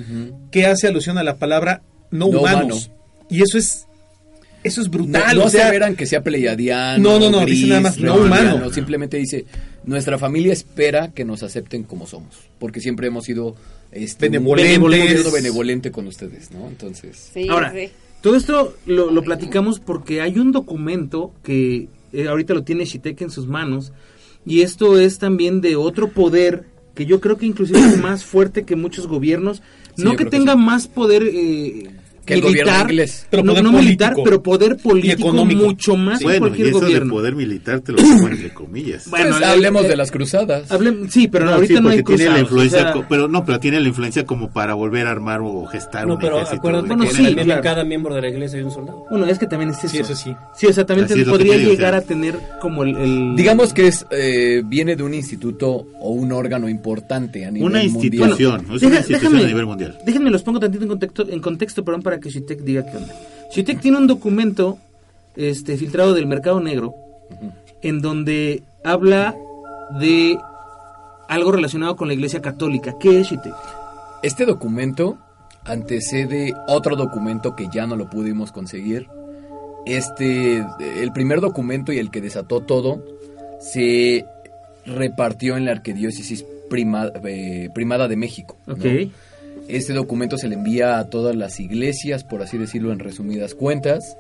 [0.52, 1.82] que hace alusión a la palabra
[2.12, 2.88] no, No humanos.
[2.88, 3.28] humano.
[3.30, 3.88] Y eso es
[4.64, 7.02] eso es No, brutal, no o sea, aseveran que sea pleiadiano.
[7.02, 8.72] No, no, no, gris, dice nada más no humano.
[8.72, 9.46] Simplemente dice,
[9.86, 13.56] nuestra familia espera que nos acepten como somos, porque siempre hemos sido
[13.92, 15.32] este, Benevolentes.
[15.32, 16.68] benevolente con ustedes, ¿no?
[16.68, 17.90] Entonces, Sí, Ahora, sí.
[18.22, 23.22] todo esto lo, lo platicamos porque hay un documento que eh, ahorita lo tiene Shitek
[23.22, 23.92] en sus manos
[24.46, 28.64] y esto es también de otro poder que yo creo que inclusive es más fuerte
[28.64, 29.62] que muchos gobiernos,
[29.96, 30.60] Sí, no que tenga sí.
[30.60, 31.90] más poder eh,
[32.26, 33.28] Que el gobierno militar, inglés.
[33.30, 34.24] Pero no, poder no militar, político.
[34.24, 37.06] pero poder político mucho más que bueno, y cualquier eso gobierno.
[37.06, 39.10] de poder militar te lo pongo entre comillas.
[39.10, 40.70] Bueno, pues, hablemos eh, de las cruzadas.
[40.70, 43.06] Hablem- sí, pero No, ahorita sí, no hay tiene la cruzados, o influencia, sea, co-
[43.10, 46.20] pero no, pero tiene la influencia como para volver a armar o gestar No, un
[46.20, 46.58] pero ejército.
[46.60, 47.62] acuérdate Bueno, sí, claro.
[47.64, 49.06] cada miembro de la iglesia hay un soldado.
[49.10, 49.90] bueno, es que también es eso.
[49.90, 50.36] Sí, eso sí.
[50.56, 52.00] Sí, o sea, también te- podría digo, o llegar sea.
[52.00, 52.96] a tener como el...
[52.98, 57.70] el- Digamos que es eh, viene de un instituto o un órgano importante a nivel
[57.70, 58.04] Una mundial.
[58.30, 59.98] institución, es una institución a nivel mundial.
[60.06, 63.14] Déjenme los pongo tantito en contexto, en contexto perdón, para que Shitek diga qué onda.
[63.54, 64.78] Shitek tiene un documento
[65.38, 66.94] este, filtrado del mercado negro
[67.82, 69.34] en donde habla
[69.98, 70.38] de
[71.30, 72.96] algo relacionado con la iglesia católica.
[73.00, 73.54] ¿Qué es Shitek?
[74.24, 75.18] Este documento
[75.64, 79.08] antecede otro documento que ya no lo pudimos conseguir.
[79.86, 80.58] Este,
[81.02, 83.04] el primer documento y el que desató todo,
[83.62, 84.26] se
[84.86, 88.58] repartió en la arquidiócesis prima- eh, primada de México.
[88.68, 88.76] ¿no?
[89.76, 94.18] Este documento se le envía a todas las iglesias, por así decirlo, en resumidas cuentas,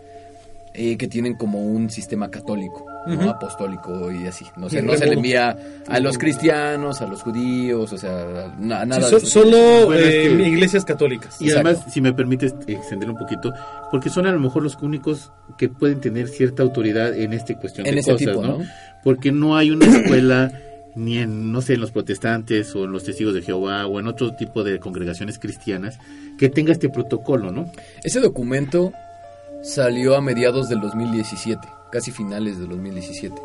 [0.73, 3.29] eh, que tienen como un sistema católico, ¿no?
[3.29, 4.45] Apostólico y así.
[4.55, 8.85] No, sé, no se le envía a los cristianos, a los judíos, o sea, na-
[8.85, 9.25] nada Sí, de so- eso.
[9.43, 11.35] solo Bueno, es eh, que- iglesias católicas.
[11.41, 11.67] Y Exacto.
[11.69, 13.51] además, si me permites extender un poquito,
[13.91, 17.85] porque son a lo mejor los únicos que pueden tener cierta autoridad en esta cuestión
[17.85, 18.59] En de ese cosas, tipo, ¿no?
[18.59, 18.65] ¿no?
[19.03, 20.53] Porque no hay una escuela
[20.95, 24.07] ni en, no sé, en los protestantes o en los testigos de Jehová o en
[24.07, 25.99] otro tipo de congregaciones cristianas
[26.37, 27.71] que tenga este protocolo, ¿no?
[28.03, 28.91] Ese documento
[29.63, 33.35] salió a mediados del 2017, casi finales del 2017.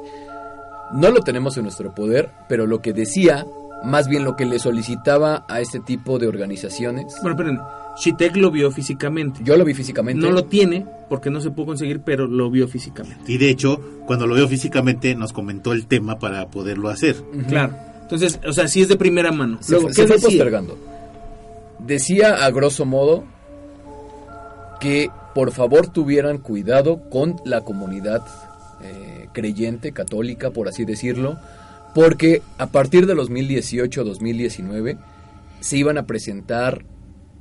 [0.92, 3.44] No lo tenemos en nuestro poder, pero lo que decía,
[3.84, 7.60] más bien lo que le solicitaba a este tipo de organizaciones, Bueno, esperen.
[7.98, 9.40] Shitek lo vio físicamente.
[9.42, 10.20] yo lo vi físicamente.
[10.20, 13.32] No lo tiene porque no se pudo conseguir, pero lo vio físicamente.
[13.32, 17.16] Y de hecho, cuando lo veo físicamente, nos comentó el tema para poderlo hacer.
[17.48, 17.74] Claro.
[18.02, 19.58] Entonces, o sea, sí es de primera mano.
[19.62, 20.28] Se, Luego, fue- ¿qué se fue decía?
[20.28, 20.78] postergando.
[21.78, 23.24] Decía a grosso modo
[24.80, 28.22] que por favor tuvieran cuidado con la comunidad
[28.82, 31.38] eh, creyente, católica, por así decirlo,
[31.96, 34.98] porque a partir de 2018-2019
[35.60, 36.84] se iban a presentar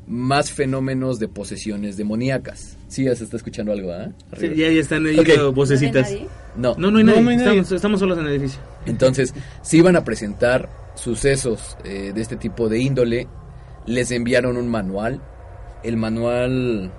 [0.08, 2.78] más fenómenos de posesiones demoníacas.
[2.88, 4.12] Sí, ya se está escuchando algo, ¿ah?
[4.40, 5.28] Sí, ya, ya están ahí Ok.
[5.28, 6.08] las ¿No vocecitas.
[6.08, 6.28] hay nadie?
[6.56, 7.22] No, No, no hay nadie.
[7.22, 7.50] no hay nadie.
[7.50, 8.62] Estamos, estamos solos en el edificio.
[8.86, 13.28] Entonces, si iban a presentar sucesos eh, de este tipo de índole,
[13.86, 15.22] les enviaron un manual.
[15.84, 16.94] El manual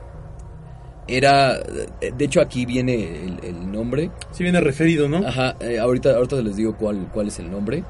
[1.08, 1.56] era,
[2.00, 4.10] eh, de hecho aquí viene el, el nombre.
[4.32, 5.26] Sí viene referido, ¿no?
[5.26, 7.84] Ajá, eh, ahorita, ahorita les digo cuál, cuál es el nombre.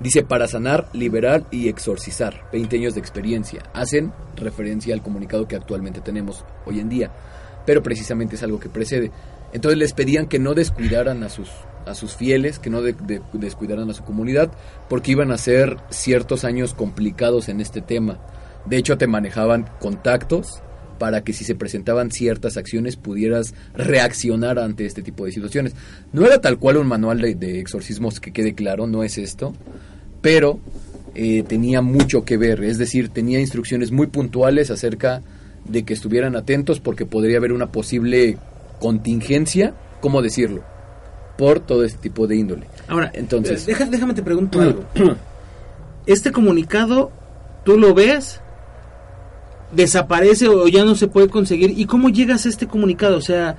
[0.00, 2.48] Dice para sanar, liberar y exorcizar.
[2.52, 3.62] 20 años de experiencia.
[3.72, 7.10] Hacen referencia al comunicado que actualmente tenemos hoy en día.
[7.66, 9.12] Pero precisamente es algo que precede.
[9.52, 11.50] Entonces les pedían que no descuidaran a sus,
[11.86, 14.50] a sus fieles, que no de- de- descuidaran a su comunidad,
[14.88, 18.18] porque iban a ser ciertos años complicados en este tema.
[18.64, 20.62] De hecho, te manejaban contactos
[21.02, 25.74] para que si se presentaban ciertas acciones pudieras reaccionar ante este tipo de situaciones.
[26.12, 29.52] No era tal cual un manual de, de exorcismos que quede claro, no es esto,
[30.20, 30.60] pero
[31.16, 35.22] eh, tenía mucho que ver, es decir, tenía instrucciones muy puntuales acerca
[35.64, 38.38] de que estuvieran atentos porque podría haber una posible
[38.78, 40.62] contingencia, ¿cómo decirlo?
[41.36, 42.66] Por todo este tipo de índole.
[42.86, 44.84] Ahora, Entonces- eh, deja- déjame te pregunto algo.
[46.06, 47.10] Este comunicado,
[47.64, 48.38] tú lo ves,
[49.72, 51.74] desaparece o ya no se puede conseguir.
[51.78, 53.16] ¿Y cómo llegas a este comunicado?
[53.16, 53.56] O sea,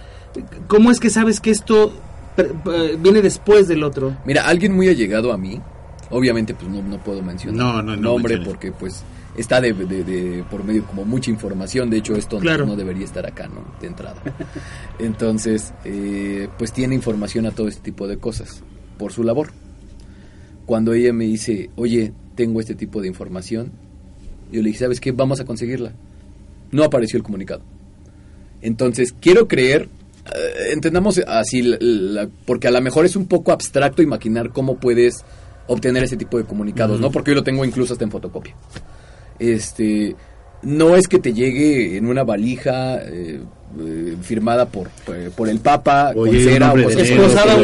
[0.67, 1.93] ¿cómo es que sabes que esto
[2.37, 4.15] eh, viene después del otro?
[4.25, 5.59] Mira, alguien muy allegado a mí,
[6.09, 9.03] obviamente pues no, no puedo mencionar No, no, no nombre porque pues
[9.35, 12.65] está de, de- de- por medio como mucha información, de hecho esto no- Claro.
[12.67, 13.63] no debería estar acá, ¿no?
[13.81, 14.21] De entrada.
[14.99, 18.61] Entonces, eh, pues tiene información a todo este tipo de cosas
[18.97, 19.49] por su labor.
[20.65, 23.71] Cuando ella me dice, oye, tengo este tipo de información,
[24.53, 25.11] yo le dije, ¿sabes qué?
[25.11, 25.91] Vamos a conseguirla.
[26.71, 27.61] No apareció el comunicado.
[28.61, 29.89] Entonces, quiero creer,
[30.33, 34.77] eh, entendamos así, la- la- porque a lo mejor es un poco abstracto imaginar cómo
[34.77, 35.23] puedes
[35.67, 37.11] obtener ese tipo de comunicados, ¿no?
[37.11, 38.55] Porque yo lo tengo incluso hasta en fotocopia.
[39.39, 40.15] Este,
[40.61, 43.41] no es que te llegue en una valija eh,
[43.79, 47.57] eh, firmada por, eh, por el Papa, Oye, con cera o Esposada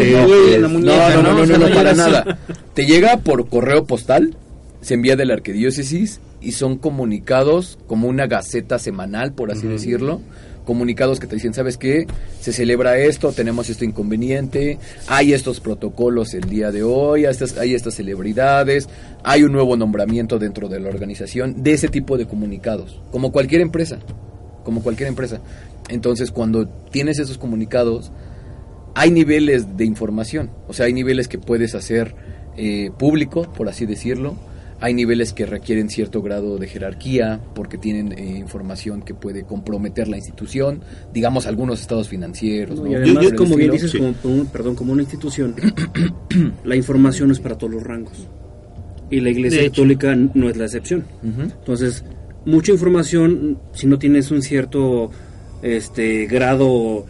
[0.59, 2.37] No, no, no, no, para nada.
[2.73, 4.35] Te llega por correo postal,
[4.81, 10.21] se envía de la arquidiócesis y son comunicados como una gaceta semanal, por así decirlo.
[10.65, 12.05] Comunicados que te dicen, ¿sabes qué?
[12.39, 17.57] Se celebra esto, tenemos esto inconveniente, hay estos protocolos el día de hoy, hay estas,
[17.57, 18.87] hay estas celebridades,
[19.23, 23.61] hay un nuevo nombramiento dentro de la organización, de ese tipo de comunicados, como cualquier
[23.61, 23.97] empresa,
[24.63, 25.41] como cualquier empresa.
[25.89, 28.11] Entonces, cuando tienes esos comunicados,
[28.93, 32.13] hay niveles de información, o sea, hay niveles que puedes hacer
[32.57, 34.35] eh, público, por así decirlo,
[34.81, 40.07] hay niveles que requieren cierto grado de jerarquía porque tienen eh, información que puede comprometer
[40.07, 40.81] la institución,
[41.13, 42.77] digamos algunos estados financieros.
[42.79, 42.91] No, ¿no?
[42.91, 45.55] y además, Por el como bien dices, como, como- perdón, como una institución,
[46.63, 48.27] la información es para todos los rangos.
[49.11, 49.63] Y la Iglesia.
[49.69, 51.03] Católica no es la excepción.
[51.23, 52.03] Entonces,
[52.45, 55.09] mucha información, si no tienes un cierto
[55.61, 57.05] este grado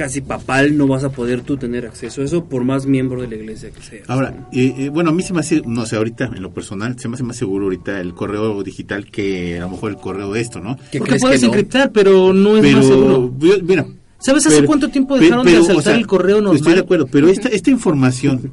[0.00, 3.28] casi papal, no vas a poder tú tener acceso a eso por más miembro de
[3.28, 4.08] la Iglesia que seas.
[4.08, 6.98] Ahora, eh, eh, bueno, a mí se me hace, no sé, ahorita en lo personal,
[6.98, 10.32] se me hace más seguro ahorita el correo digital que a lo mejor el correo
[10.32, 10.78] de esto, ¿no?
[10.90, 11.52] ¿Qué Porque puedes que no?
[11.52, 13.30] encriptar, pero no es más seguro.
[13.62, 13.86] Mira.
[14.18, 16.56] ¿Sabes hace cuánto tiempo dejaron de asaltar el correo normal?
[16.56, 18.52] Estoy de acuerdo, pero esta, esta información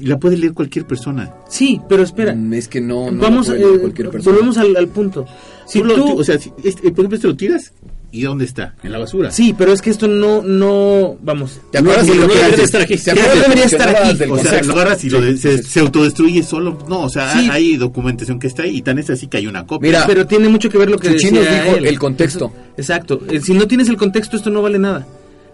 [0.00, 1.32] la puede leer cualquier persona.
[1.48, 2.34] Sí, pero espera.
[2.34, 4.34] Mm, Es que no, no Vamos, puede leer eh, cualquier persona.
[4.34, 5.26] volvemos al, al punto.
[5.66, 7.72] Si Tú o sea, si este- por ejemplo, este lo tiras
[8.10, 8.74] y ¿dónde está?
[8.82, 9.30] En la basura.
[9.30, 11.60] sí, pero es que esto no, no, vamos.
[11.70, 12.96] ¿Te acuerdas No, de lo que debería estar aquí.
[12.98, 14.22] ¿Te acuerdas debería estar aquí.
[14.30, 16.78] O sea, lo agarras y lo de- se, se autodestruye solo.
[16.88, 17.48] No, o sea, Sí.
[17.50, 19.88] hay documentación que está ahí y tan es así que hay una copia.
[19.88, 21.86] Mira, pero tiene mucho que ver lo que decía dijo él.
[21.86, 22.52] el contexto.
[22.76, 23.20] Exacto.
[23.30, 25.06] Eh, Si no tienes el contexto, esto no vale nada.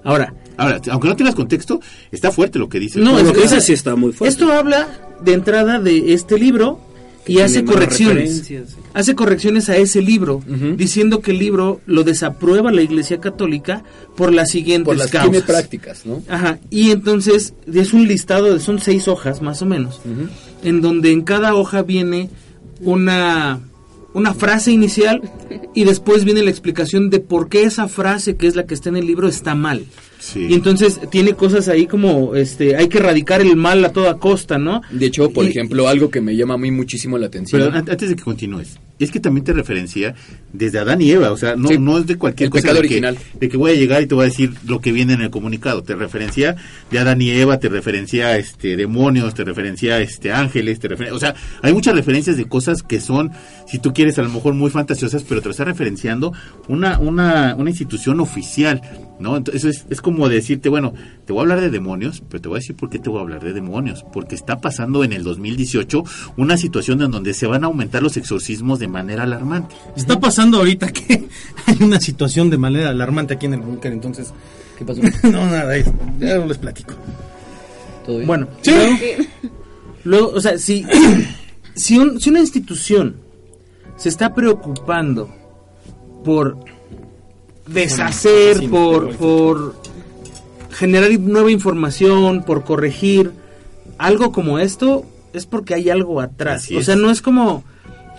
[0.08, 2.98] Ahora, Ahora, aunque no tengas contexto, está fuerte lo que dice.
[2.98, 4.32] No, lo que dices sí está muy fuerte.
[4.32, 4.88] esto habla
[5.22, 6.80] de entrada de este libro
[7.26, 8.42] y hace correcciones.
[8.44, 8.58] sí.
[8.94, 10.42] Hace correcciones a ese libro,
[10.76, 13.84] diciendo que el libro lo desaprueba la Iglesia Católica
[14.16, 15.30] por las siguientes por las causas.
[15.30, 16.22] tiene prácticas, ¿no?
[16.26, 20.00] Ajá, y entonces es un listado, de, son seis hojas más o menos,
[20.64, 22.30] en donde en cada hoja viene
[22.80, 23.60] una,
[24.18, 25.22] una frase inicial
[25.74, 28.88] y después viene la explicación de por qué esa frase que es la que está
[28.90, 29.84] en el libro está mal.
[30.18, 30.46] Sí.
[30.50, 34.58] Y entonces tiene cosas ahí como, este, hay que erradicar el mal a toda costa,
[34.58, 34.82] ¿no?
[34.90, 37.62] De hecho, por Y- ejemplo, algo que me llama a mí muchísimo la atención.
[37.62, 40.14] Pero an- antes de que continúes, es que también te referencia
[40.52, 41.78] desde Adán y Eva, o sea, no, Sí.
[41.78, 43.18] no es de cualquier El cosa pecado de que, original.
[43.40, 45.30] de que voy a llegar y te voy a decir lo que viene en el
[45.30, 46.56] comunicado, te referencia
[46.90, 51.20] de Adán y Eva, te referencia este demonios, te referencia este ángeles, te referencia, o
[51.20, 53.30] sea, hay muchas referencias de cosas que son,
[53.66, 56.32] si tú quieres, a lo mejor muy fantasiosas, pero te lo está referenciando
[56.68, 58.80] una, una, una institución oficial,
[59.20, 59.36] ¿no?
[59.36, 60.94] Entonces es, es como decirte, bueno,
[61.26, 63.18] te voy a hablar de demonios, pero te voy a decir por qué te voy
[63.18, 66.02] a hablar de demonios, porque está pasando en el 2018
[66.36, 69.74] una situación en donde se van a aumentar los exorcismos de manera alarmante.
[69.96, 71.28] Está pasando ahorita que
[71.66, 74.32] hay una situación de manera alarmante aquí en el búnker, entonces...
[74.76, 75.00] ¿Qué pasó?
[75.24, 75.74] No, nada,
[76.18, 76.94] ya les platico.
[78.06, 78.26] ¿Todo bien?
[78.26, 78.96] Bueno, luego,
[80.04, 80.86] luego, o sea, si,
[81.74, 83.16] si, un- si una institución
[83.96, 85.28] se está preocupando
[86.24, 86.56] por
[87.66, 89.76] deshacer, por, por
[90.70, 93.32] generar nueva información, por corregir
[93.98, 96.62] algo como esto, es porque hay algo atrás.
[96.64, 96.86] Así o es.
[96.86, 97.64] sea, no es como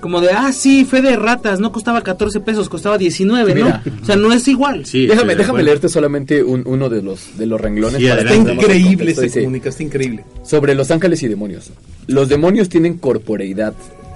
[0.01, 3.81] como de, ah, sí, fe de ratas, no costaba 14 pesos, costaba 19, Mira.
[3.85, 3.91] ¿no?
[4.01, 4.85] O sea, no es igual.
[4.85, 7.99] Sí, déjame déjame leerte solamente un- uno de los, de los renglones.
[8.01, 10.25] Sí, para Está increíble ese Dice, comunicado, está increíble.
[10.43, 11.71] Sobre los ángeles y demonios.
[12.07, 13.73] Los demonios tienen corporeidad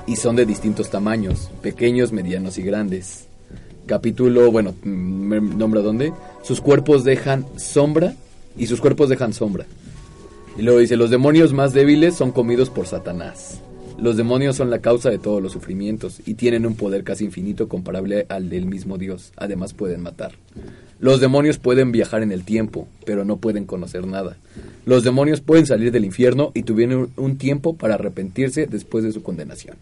[0.08, 3.26] y son de distintos tamaños, pequeños, medianos y grandes.
[3.86, 6.14] Capítulo, bueno, nombra dónde.
[6.44, 8.14] Sus cuerpos dejan sombra
[8.58, 9.66] y sus cuerpos dejan sombra.
[10.58, 13.60] Y luego dice, los demonios más débiles son comidos por Satanás.
[14.04, 17.70] Los demonios son la causa de todos los sufrimientos y tienen un poder casi infinito
[17.70, 19.32] comparable al del mismo Dios.
[19.38, 20.34] Además pueden matar.
[21.00, 24.36] Los demonios pueden viajar en el tiempo, pero no pueden conocer nada.
[24.86, 29.24] Los demonios pueden salir del infierno y tuvieron un tiempo para arrepentirse después de su
[29.24, 29.78] condenación.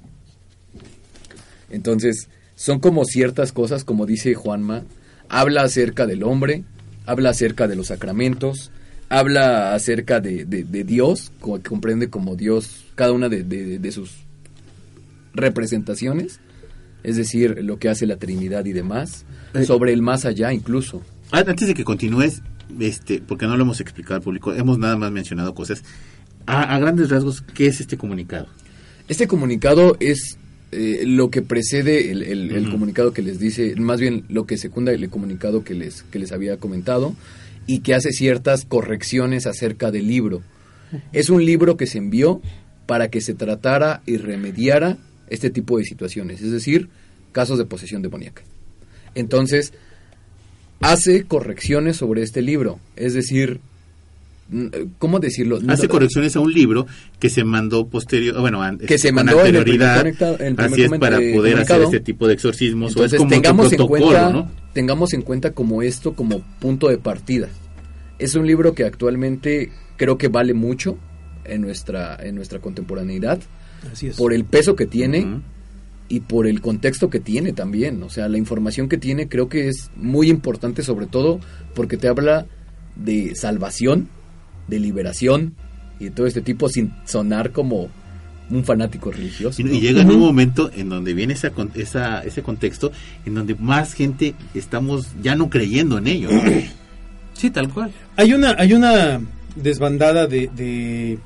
[1.72, 4.84] Entonces, son como ciertas cosas, como dice Juanma,
[5.30, 6.64] habla acerca del hombre,
[7.08, 8.70] habla acerca de los sacramentos,
[9.10, 13.92] habla acerca de, de- de Dios, que comprende como Dios cada una de, de- de
[13.92, 14.12] sus
[15.34, 16.40] representaciones,
[17.04, 19.26] es decir, lo que hace la Trinidad y demás,
[19.56, 19.66] Eh.
[19.66, 21.02] sobre el más allá incluso.
[21.32, 22.44] Ah, Antes de que continúes,
[22.80, 25.84] este, porque no lo hemos explicado al público, hemos nada más mencionado cosas.
[26.46, 28.46] A, a grandes rasgos, ¿qué es este comunicado?
[29.08, 30.38] Este comunicado es
[30.72, 32.72] eh, lo que precede el, el- el Ujú.
[32.74, 36.32] comunicado que les dice, más bien lo que secunda el comunicado que les, que les
[36.32, 37.16] había comentado
[37.68, 40.42] y que hace ciertas correcciones acerca del libro.
[41.14, 42.42] Es un libro que se envió
[42.86, 44.98] para que se tratara y remediara
[45.30, 46.90] este tipo de situaciones, es decir,
[47.32, 48.42] casos de posesión demoníaca.
[49.16, 49.74] Entonces,
[50.82, 53.60] hace correcciones sobre este libro, es decir,
[54.50, 54.66] mm,
[54.98, 55.60] ¿cómo decirlo?
[55.68, 56.88] Hace correcciones a un libro
[57.20, 60.56] que se mandó posterior, bueno, Que se mandó en el anterioridad, primer conecta- en el
[60.56, 63.30] primer así es para eh, poder hacer este tipo de exorcismos o Entonces es como
[63.30, 64.52] tengamos en cuenta, ¿no?
[64.74, 67.48] tengamos en cuenta como esto como punto de partida.
[68.20, 70.98] Es un libro que actualmente creo que vale mucho
[71.54, 73.40] en nuestra en nuestra contemporaneidad
[73.92, 74.16] Así es.
[74.16, 75.42] por el peso que tiene
[76.10, 78.04] y por el contexto que tiene también.
[78.04, 81.40] O sea, la información que tiene creo que es muy importante, sobre todo
[81.74, 82.46] porque te habla
[82.96, 84.10] de salvación,
[84.68, 85.54] de liberación
[86.00, 87.90] y de todo este tipo sin sonar como
[88.50, 89.62] un fanático religioso.
[89.62, 89.74] Y, ¿no?
[89.74, 92.92] y llega en un momento en donde viene esa, con- esa, ese contexto
[93.26, 96.30] en donde más gente estamos ya no creyendo en ello.
[96.30, 96.42] ¿no?
[97.34, 97.92] Sí, tal cual.
[98.18, 99.22] Hay una, hay una
[99.56, 101.18] desbandada de, de,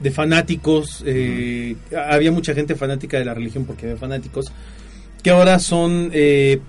[0.00, 1.02] de fanáticos.
[1.06, 1.76] eh,
[2.08, 4.46] Había mucha gente fanática de la religión porque había fanáticos
[5.22, 6.60] que ahora son eh,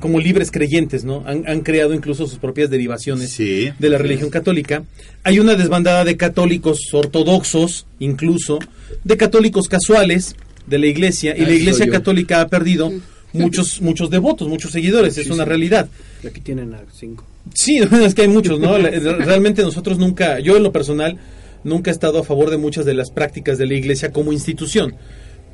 [0.00, 1.22] como libres creyentes, ¿no?
[1.26, 3.70] Han, han creado incluso sus propias derivaciones Sí.
[3.78, 4.84] de la religión católica.
[5.22, 8.58] Hay una desbandada de católicos ortodoxos, incluso,
[9.04, 10.34] de católicos casuales
[10.66, 12.90] de la iglesia, y Ah, la iglesia católica ha perdido
[13.32, 15.88] muchos, muchos devotos, muchos seguidores, es una realidad.
[16.22, 17.26] Y Aquí tienen a cinco.
[17.54, 18.76] Sí, es que hay muchos, ¿no?
[18.78, 21.18] Realmente nosotros nunca, yo en lo personal,
[21.64, 24.94] nunca he estado a favor de muchas de las prácticas de la iglesia como institución.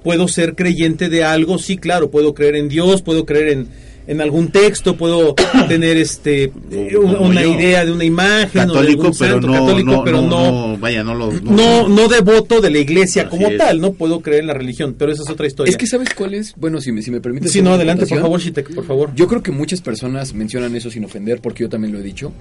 [0.03, 3.69] Puedo ser creyente de algo, sí, claro, puedo creer en Dios, puedo creer en,
[4.09, 5.35] en algún texto, puedo
[5.69, 6.51] tener este
[6.99, 10.23] una, idea de una imagen o de Católico, algún pero, santo no, católico, no, pero
[10.23, 11.31] no, vaya, no lo...
[11.31, 13.59] no, no devoto de la iglesia como es.
[13.59, 15.71] tal, no puedo creer en la religión, pero esa es otra historia.
[15.71, 17.55] Es que sabes cuál es, bueno, si me, si me permites.
[17.57, 19.11] una no, adelante, por favor, Shitek, por favor.
[19.15, 22.33] Yo creo que muchas personas mencionan eso sin ofender, porque yo también lo he dicho.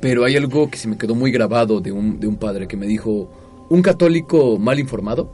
[0.00, 2.76] Pero hay algo que se me quedó muy grabado de un, de un padre que
[2.76, 3.30] me dijo:
[3.68, 5.30] un católico mal informado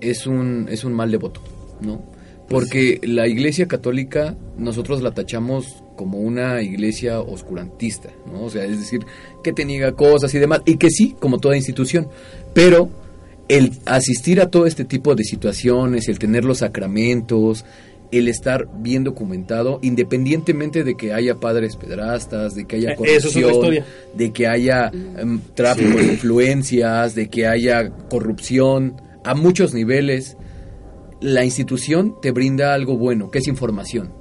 [0.00, 1.40] es un, es un mal devoto,
[1.80, 2.02] ¿no?
[2.48, 8.44] Porque la iglesia católica nosotros la tachamos como una iglesia oscurantista, ¿no?
[8.44, 9.06] O sea, es decir,
[9.42, 12.08] que te niega cosas y demás, y que sí, como toda institución,
[12.52, 12.90] pero
[13.48, 17.64] el asistir a todo este tipo de situaciones, el tener los sacramentos,
[18.18, 23.22] el estar bien documentado, independientemente de que haya padres pedrastas, de que haya Eh, es
[23.24, 23.84] corrupción,
[24.14, 30.36] de que haya em, tráfico de influencias, de que haya corrupción a muchos niveles,
[31.20, 34.12] la institución te brinda algo bueno, que es información.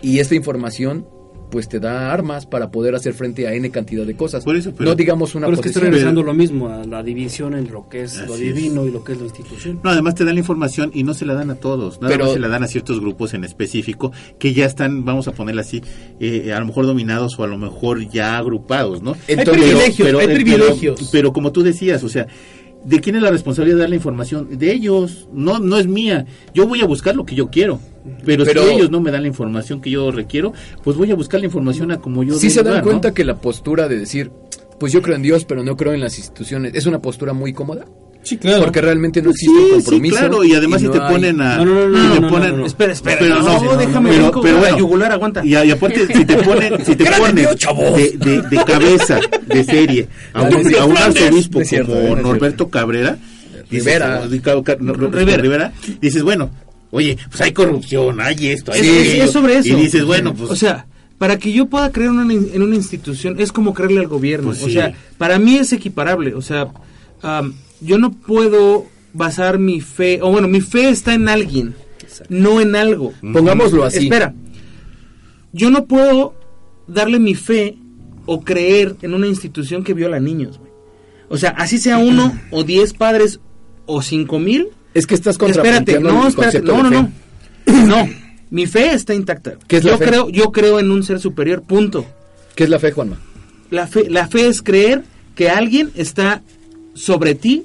[0.00, 1.06] Y esta información
[1.52, 4.42] pues te da armas para poder hacer frente a N cantidad de cosas.
[4.42, 7.02] Por eso, pero- no digamos una Pero es que está regresando lo mismo a la
[7.02, 8.40] división entre lo que es lo es.
[8.40, 9.78] divino y lo que es la institución.
[9.84, 12.24] No, además te dan la información y no se la dan a todos, nada Pero-
[12.24, 15.60] más se la dan a ciertos grupos en específico que ya están, vamos a ponerla
[15.60, 15.82] así,
[16.20, 19.12] eh, a lo mejor dominados o a lo mejor ya agrupados, ¿no?
[19.12, 21.08] Hay Entonces- privilegios, hay pero- privilegios.
[21.12, 22.26] pero como tú decías, o sea,
[22.84, 24.58] ¿de quién es la responsabilidad de dar la información?
[24.58, 26.26] De ellos, no, no es mía.
[26.54, 27.80] Yo voy a buscar lo que yo quiero.
[28.24, 30.52] Pero, Pero- si ellos no me dan la información que yo requiero,
[30.82, 32.90] pues voy a buscar la información a como yo sí se dan dar, ¿no?
[32.90, 34.30] cuenta que la postura de decir,
[34.80, 37.52] pues yo creo en Dios, pero no creo en las instituciones, es una postura muy
[37.52, 37.86] cómoda.
[38.24, 38.62] Sí, claro.
[38.62, 40.14] Porque realmente no Pues existe un compromiso.
[40.14, 41.56] sí, claro, y además si no te hay- ponen a...
[41.56, 42.66] No, no, no, no, si te no, no, ponen- no, no.
[42.66, 43.16] Espera, espera.
[43.18, 44.78] Pero no, no, déjame pero- brinco pero bueno.
[44.78, 45.44] yugular, aguanta.
[45.44, 50.08] Y, y aparte, si te ponen, si te ponen de, de- de cabeza, de serie,
[50.34, 52.16] a un, a un arzobispo cierto, como.
[52.16, 53.18] Norberto Cabrera,
[53.68, 54.26] dices, Rivera.
[54.26, 55.36] Rivera.
[55.42, 56.50] Rivera, dices, bueno,
[56.92, 58.80] oye, pues hay corrupción, hay esto, hay
[59.20, 59.68] Es, sobre eso.
[59.68, 60.50] Y dices, bueno, pues...
[60.50, 60.86] O sea,
[61.18, 64.48] para que yo pueda creer en una, en una institución es como creerle al gobierno.
[64.48, 64.72] Pues O sí.
[64.74, 66.34] sea, para mí es equiparable.
[66.34, 66.68] O sea,
[67.82, 71.74] yo no puedo basar mi fe, o bueno, mi fe está en alguien,
[72.28, 73.12] no en algo.
[73.20, 74.04] Pongámoslo así.
[74.04, 74.34] Espera,
[75.52, 76.34] yo no puedo
[76.86, 77.76] darle mi fe
[78.26, 80.60] o creer en una institución que viola niños.
[81.28, 83.40] O sea, así sea uno o diez padres
[83.86, 87.12] o cinco mil, Es que estás Espérate, no, espérate, no, no, no.
[87.86, 88.08] No,
[88.50, 89.54] mi fe está intacta.
[89.66, 90.04] ¿Qué es la yo fe?
[90.04, 92.04] creo, yo creo en un ser superior, punto.
[92.54, 93.18] ¿Qué es la fe, Juanma?
[93.70, 95.04] La fe, la fe es creer
[95.34, 96.42] que alguien está
[96.94, 97.64] sobre ti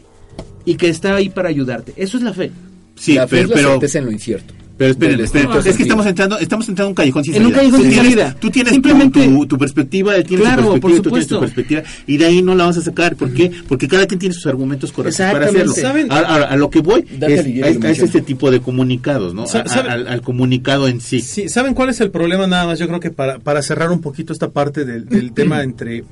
[0.68, 1.93] y que está ahí para ayudarte.
[1.97, 2.51] Eso es la fe.
[2.95, 4.53] sí, la fe pero, es la pero, certeza en lo incierto.
[4.78, 7.51] pero esperen, esperen, es que estamos entrando, estamos entrando en un callejón sin En un
[7.53, 7.57] salida.
[7.61, 8.36] callejón Tú sin tienes- salida.
[8.39, 11.28] Tú tienes Simplemente- tu, tu, tu perspectiva, él tiene Claro, su por perspectiva, tú tienes
[11.28, 13.15] tu perspectiva, y de ahí no la vas a sacar.
[13.15, 13.51] ¿Por qué?
[13.68, 15.74] Porque cada quien tiene sus argumentos correctos para hacerlo.
[15.74, 16.11] ¿Saben?
[16.11, 19.47] A, a- a lo que voy es, a- a- es este tipo de comunicados, ¿no?
[19.47, 19.89] Sa- A- a- ¿sabe?
[19.89, 21.22] al, al comunicado en sí.
[21.22, 22.78] Sí, ¿saben cuál es el problema nada más?
[22.78, 26.03] Yo creo que para, para cerrar un poquito esta parte del, del tema entre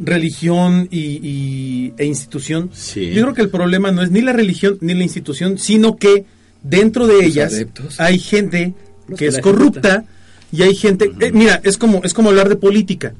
[0.00, 3.10] religión y, y- e institución, Sí.
[3.12, 6.24] yo creo que el problema no es ni la religión ni la institución, sino que
[6.62, 8.00] dentro de ellas adeptos.
[8.00, 8.72] hay gente
[9.08, 10.04] Los que es corrupta
[10.52, 11.10] y hay gente...
[11.20, 13.14] eh, mira, es como, es como hablar de política.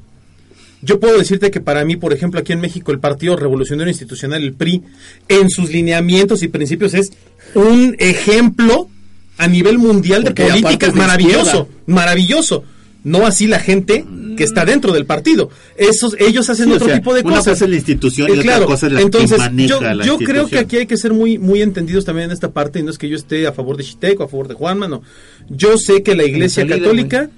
[0.83, 4.41] Yo puedo decirte que para mí, por ejemplo, aquí en México, el Partido Revolucionario Institucional,
[4.43, 4.81] el PRI,
[5.29, 7.11] en sus lineamientos y principios es
[7.53, 8.89] un ejemplo
[9.37, 10.91] a nivel mundial Porque de política.
[10.93, 12.63] maravilloso, maravilloso.
[13.03, 14.05] No así la gente
[14.37, 15.49] que está dentro del partido.
[15.75, 17.53] Esos, ellos hacen Sí, o otro sea, tipo de una cosas.
[17.53, 19.81] cosa es la institución y Eh, otra claro, cosa es la entonces, que maneja yo,
[19.81, 22.79] la yo creo que aquí hay que ser muy, muy entendidos también en esta parte,
[22.79, 25.01] y no es que yo esté a favor de Chiteco, a favor de Juanma, no.
[25.49, 27.29] Yo sé que la iglesia salida, católica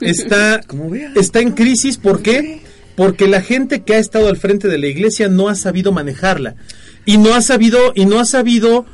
[0.00, 0.60] está,
[1.16, 2.60] está en crisis, ¿por qué?
[2.96, 6.56] Porque la gente que ha estado al frente de la iglesia no ha sabido manejarla.
[7.06, 8.84] Y no ha sabido, y no ha sabido,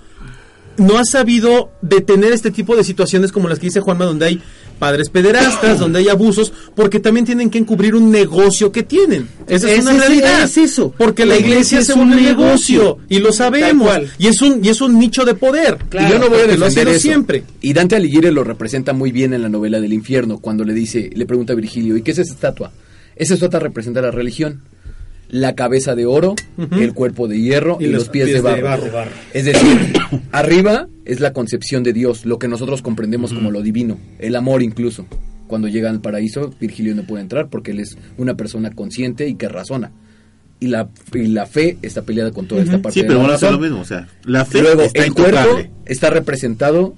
[0.76, 4.42] no ha sabido detener este tipo de situaciones como las que dice Juanma, donde hay
[4.78, 9.28] padres pederastas, donde hay abusos, porque también tienen que encubrir un negocio que tienen.
[9.46, 10.42] Esa es Ese una es- realidad.
[10.44, 10.94] es eso.
[10.96, 12.98] Porque la, La iglesia, iglesia es es un negocio, negocio.
[13.08, 13.90] y lo sabemos.
[14.18, 15.78] Y es un y es un nicho de poder.
[15.92, 17.00] y yo no voy a defender eso.
[17.00, 17.42] siempre.
[17.60, 21.10] Y Dante Alighieri lo representa muy bien en la novela del infierno, cuando le dice,
[21.14, 22.72] le pregunta a Virgilio, ¿y qué es esa estatua?
[23.16, 24.62] Esa estatua representa la religión.
[25.30, 26.34] La cabeza de oro,
[26.72, 28.82] el cuerpo de hierro y, los pies, de, barro.
[29.34, 29.92] Es decir,
[30.32, 34.62] arriba es la concepción de Dios, lo que nosotros comprendemos como lo divino, el amor
[34.62, 35.06] incluso.
[35.46, 39.34] Cuando llega al paraíso, Virgilio no puede entrar porque él es una persona consciente y
[39.36, 39.90] que razona.
[40.60, 43.40] Y la, y la fe está peleada con toda esta parte Sí, de pero es
[43.42, 43.80] lo mismo.
[43.80, 45.38] O sea, la fe Luego, está el cuerpo
[45.86, 46.94] está representado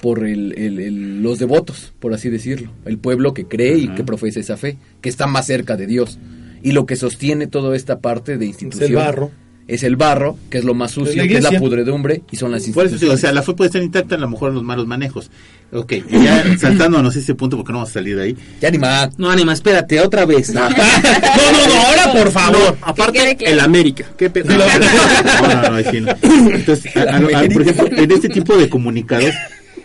[0.00, 2.70] por el- el- el- los devotos, por así decirlo.
[2.84, 6.18] El pueblo que cree y que profesa esa fe, que está más cerca de Dios.
[6.62, 9.30] Y lo que sostiene toda esta parte de institución barro.
[9.68, 12.62] Es el barro, que es lo más sucio, que es la pudredumbre, y son las
[12.62, 13.18] Por eso digo, instituciones.
[13.18, 15.30] o sea, la fe puede estar intacta, a lo mejor en los malos manejos.
[15.72, 18.36] Ok, y ya saltándonos ese punto porque no vamos a salir de ahí.
[18.60, 19.16] Ya ni más.
[19.20, 20.52] No, Anima, espérate, otra vez.
[20.54, 22.76] No, no, no, ahora por favor.
[23.12, 23.52] quede claro.
[23.54, 24.04] El América.
[24.18, 25.78] ¿Qué pe- No, no, no, no.
[26.54, 29.32] Entonces, a- a- a- por ejemplo, en este tipo de comunicados,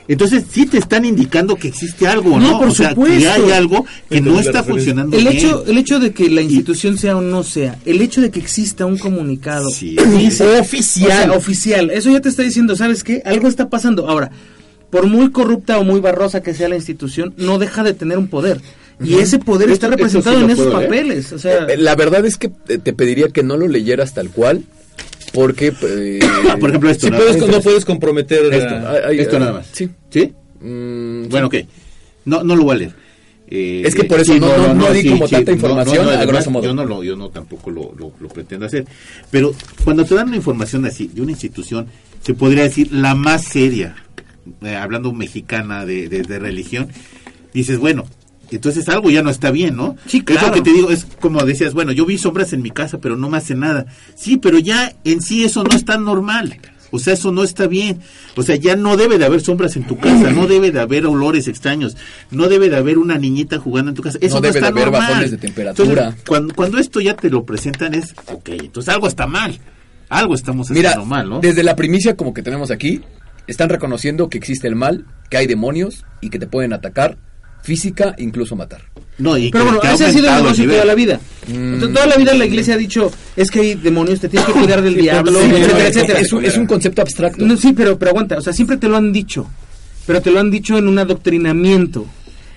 [0.08, 2.52] entonces sí te están indicando que existe algo, ¿no?
[2.52, 3.32] No, por o sea, que supuesto.
[3.32, 5.38] hay algo que no Entonces, está funcionando El bien.
[5.38, 8.40] hecho, el hecho de que la institución sea o no sea, el hecho de que
[8.40, 9.96] exista un comunicado Sí.
[9.98, 11.30] Oficial.
[11.30, 13.22] o sea, oficial, eso ya te está diciendo, ¿sabes qué?
[13.26, 14.08] Algo está pasando.
[14.10, 14.32] Ahora,
[14.90, 18.28] por muy corrupta o muy barrosa que sea la institución, no deja de tener un
[18.28, 18.62] poder.
[19.04, 21.34] Y ese poder Esto- está sí representado en esos papeles.
[21.34, 24.30] O sea, Eh, La verdad es que eh, te pediría que no lo leyeras tal
[24.30, 24.64] cual,
[25.34, 25.74] porque...
[25.82, 26.20] eh,
[26.60, 27.18] Por ejemplo, esto, Si ¿no?
[27.18, 29.68] puedes, no puedes comprometer Esto, a- esto nada más.
[29.72, 29.90] Sí.
[30.10, 30.34] ¿Sí?
[30.62, 31.56] Mm, Bueno, ok.
[32.26, 32.94] No, no lo voy a leer.
[33.48, 36.50] Eh, Es que por eso no- no- no di como tanta información, a además, grosso
[36.52, 36.64] modo.
[36.66, 38.86] Yo no lo, yo no tampoco lo, lo, lo pretendo hacer.
[39.30, 39.54] Pero
[39.84, 41.88] cuando te dan una información así de una institución,
[42.24, 43.96] se podría decir la más seria,
[44.64, 46.88] eh, hablando mexicana de, de, de religión,
[47.54, 48.06] dices, bueno,
[48.56, 49.96] entonces algo ya no está bien, ¿no?
[50.08, 50.48] Sí, Es claro.
[50.48, 53.16] lo que te digo, es como decías, bueno, yo vi sombras en mi casa, pero
[53.18, 53.86] no me hace nada.
[54.16, 56.58] Sí, pero ya en sí eso no es tan normal.
[56.92, 58.00] O sea, eso no está bien.
[58.38, 61.06] O sea, ya no debe de haber sombras en tu casa, no debe de haber
[61.08, 61.98] olores extraños,
[62.32, 64.18] no debe de haber una niñita jugando en tu casa.
[64.22, 65.02] Eso no, debe de está haber normal.
[65.10, 65.90] bajones de temperatura.
[65.90, 69.60] Entonces, cuando, cuando esto ya te lo presentan es, ok, entonces algo está mal.
[70.08, 71.40] Algo estamos Mira, haciendo mal, ¿no?
[71.42, 73.02] desde la primicia como que tenemos aquí,
[73.48, 77.18] están reconociendo que existe el mal, que hay demonios y que te pueden atacar,
[77.66, 78.82] física, incluso matar.
[79.18, 81.20] No, y pero que- bueno, que ha ese ha sido el negocio toda la vida.
[81.48, 81.80] Mm.
[81.80, 84.82] Toda la vida la iglesia ha dicho, es que hay demonios, te tienes que cuidar
[84.82, 86.20] del diablo, Sí, etcétera, no, etcétera.
[86.20, 87.46] Es un, es un concepto abstracto.
[87.46, 89.48] No, sí, pero, pero aguanta, o sea, siempre te lo han dicho,
[90.06, 92.06] pero te lo han dicho en un adoctrinamiento.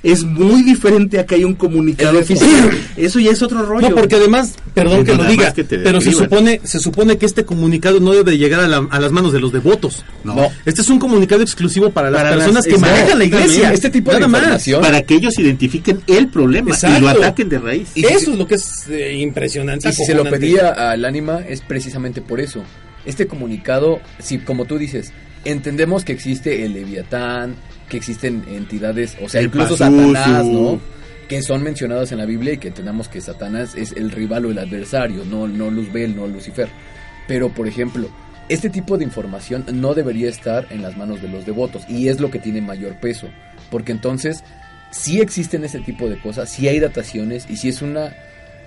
[0.03, 2.71] Es muy diferente a que hay un comunicado oficial.
[2.97, 3.89] Eso ya es otro rollo.
[3.91, 7.45] No, porque además, perdón que lo diga, que pero se supone, se supone que este
[7.45, 10.05] comunicado no debe llegar a, la- a las manos de los devotos.
[10.23, 10.37] No.
[10.37, 10.49] No.
[10.65, 13.47] Este es un comunicado exclusivo para las Para las- personas que exacto, manejan la iglesia.
[13.49, 13.73] también.
[13.73, 14.41] Este tipo de Nada más.
[14.41, 17.89] información Para que ellos identifiquen el problema y lo ataquen de raíz.
[17.97, 19.89] Y Eso es lo que es eh, impresionante.
[19.89, 22.63] Y si se lo pedía al ánima es precisamente por eso.
[23.05, 25.13] Este comunicado, si como tú dices,
[25.45, 27.55] entendemos que existe el Leviatán,
[27.89, 30.15] que existen entidades, o sea, El incluso Pazuzu.
[30.15, 30.81] Satanás, ¿no?
[31.29, 34.51] Que son mencionadas en la Biblia y que entendamos que Satanás es el rival o
[34.51, 36.69] el adversario, no, no Luzbel, no Lucifer.
[37.27, 38.09] Pero, por ejemplo,
[38.49, 42.21] este tipo de información no debería estar en las manos de los devotos y es
[42.21, 43.29] lo que tiene mayor peso.
[43.71, 44.43] Porque entonces,
[44.91, 48.15] sí existen ese tipo de cosas, sí hay dataciones y sí es una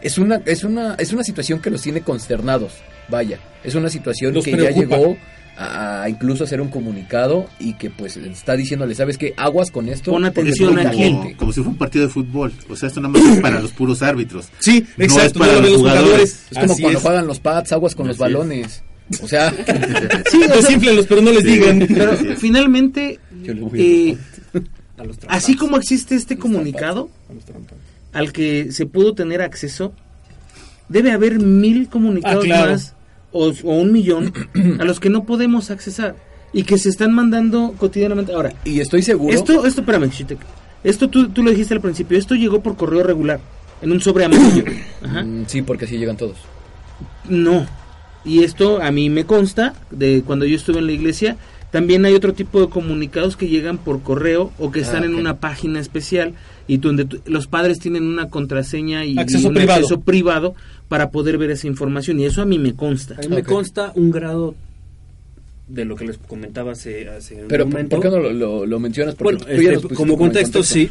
[0.02, 2.74] es una, es una, es una situación que los tiene consternados.
[3.08, 5.18] Vaya, es una situación Los que ya llegó
[5.62, 9.34] a, a incluso hacer un comunicado y que pues está diciéndole, ¿sabes qué?
[9.38, 10.12] Aguas con esto.
[10.12, 11.04] Pon atención aquí.
[11.04, 11.38] Como, gente".
[11.38, 12.52] como si fuera un partido de fútbol.
[12.70, 14.48] O sea, esto nada más es para los puros árbitros.
[14.60, 15.40] Sí, No es exacto.
[15.40, 16.46] para no lo ven los los jugadores.
[16.52, 17.04] Es como Así cuando es.
[17.06, 18.20] juegan los pads, aguas con los es.
[18.20, 18.84] balones.
[19.22, 19.52] O sea,
[20.32, 21.86] Sí, o sea, pero no les digan.
[21.88, 22.40] pero es.
[22.40, 24.18] finalmente, Yo le voy eh,
[24.98, 27.10] A los así como existe este comunicado
[28.14, 29.94] al que se pudo tener acceso,
[30.90, 32.72] debe haber mil comunicados Ah, claro.
[32.72, 32.94] más
[33.32, 34.34] o, o un millón
[34.80, 36.16] a los que no podemos accesar
[36.54, 38.34] y que se están mandando cotidianamente.
[38.34, 39.34] Ahora, y estoy seguro.
[39.34, 40.40] esto, esto, espérame, Chitek.
[40.84, 43.40] Esto tú, tú lo dijiste al principio, esto llegó por correo regular,
[43.82, 44.64] en un sobre amarillo.
[45.04, 45.26] Ajá.
[45.48, 46.38] Sí, porque así llegan todos.
[47.30, 47.66] No.
[48.26, 51.38] Y esto a mí me consta de cuando yo estuve en la iglesia
[51.72, 55.16] También hay otro tipo de comunicados que llegan por correo o que Ah, están en
[55.16, 56.34] una página especial
[56.68, 59.80] y donde los padres tienen una contraseña y, Acceso y un privado.
[59.80, 60.54] acceso privado
[60.92, 63.16] para poder ver esa información y eso a mí me consta.
[63.16, 64.56] A mí me consta un grado
[65.70, 67.96] de lo que les comentaba hace, hace un Pero, ¿por- momento.
[67.96, 69.16] ¿por qué no lo, lo- lo mencionas?
[69.16, 70.90] Porque Bueno, este, como contexto, sí.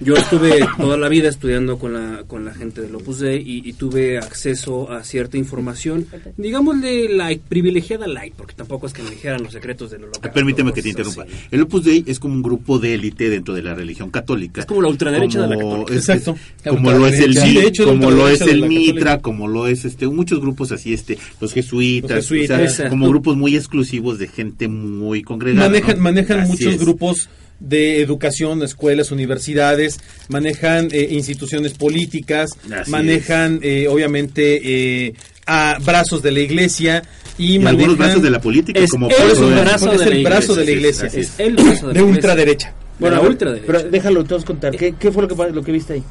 [0.00, 3.68] Yo estuve toda la vida estudiando con la, con la gente del Opus Dei y,
[3.68, 9.10] y tuve acceso a cierta información, digámosle la privilegiada light, porque tampoco es que me
[9.10, 10.32] dijeran los secretos del holocausto.
[10.32, 11.22] Permíteme que te interrumpa.
[11.22, 11.32] así.
[11.50, 14.60] El Opus Dei es como un grupo de élite dentro de la religión católica.
[14.62, 15.92] Es como la ultraderecha de la católica.
[15.94, 16.36] es- Exacto.
[16.68, 19.22] Como lo es el Sí, de hecho, como lo es de el Mitra, católica.
[19.22, 22.50] como lo es este muchos grupos así este los jesuitas, Los jesuitas.
[22.56, 22.90] o sea, Exacto.
[22.90, 25.68] como grupos muy exclusivos de gente muy congregada.
[25.68, 26.02] manejan ¿no?
[26.02, 26.80] manejan Así muchos es.
[26.80, 27.28] grupos
[27.68, 29.98] de educación, escuelas, universidades,
[30.28, 35.14] manejan eh, instituciones políticas, Así manejan eh, obviamente eh,
[35.46, 37.02] a brazos de la iglesia
[37.38, 39.98] y, y manejan algunos brazos de la política Es como el eso, de- brazo es
[40.00, 42.04] de el la brazo de la iglesia, Es el brazo de la iglesia.
[42.04, 42.74] ultraderecha.
[42.98, 43.66] Bueno, ver, ultraderecha.
[43.66, 44.76] Pero déjalo todos contar.
[44.76, 46.04] ¿Qué, qué fue lo que, lo que viste ahí?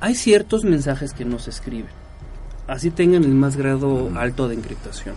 [0.00, 1.90] Hay ciertos mensajes que no se escriben.
[2.66, 5.14] Así tengan el más grado alto de encriptación.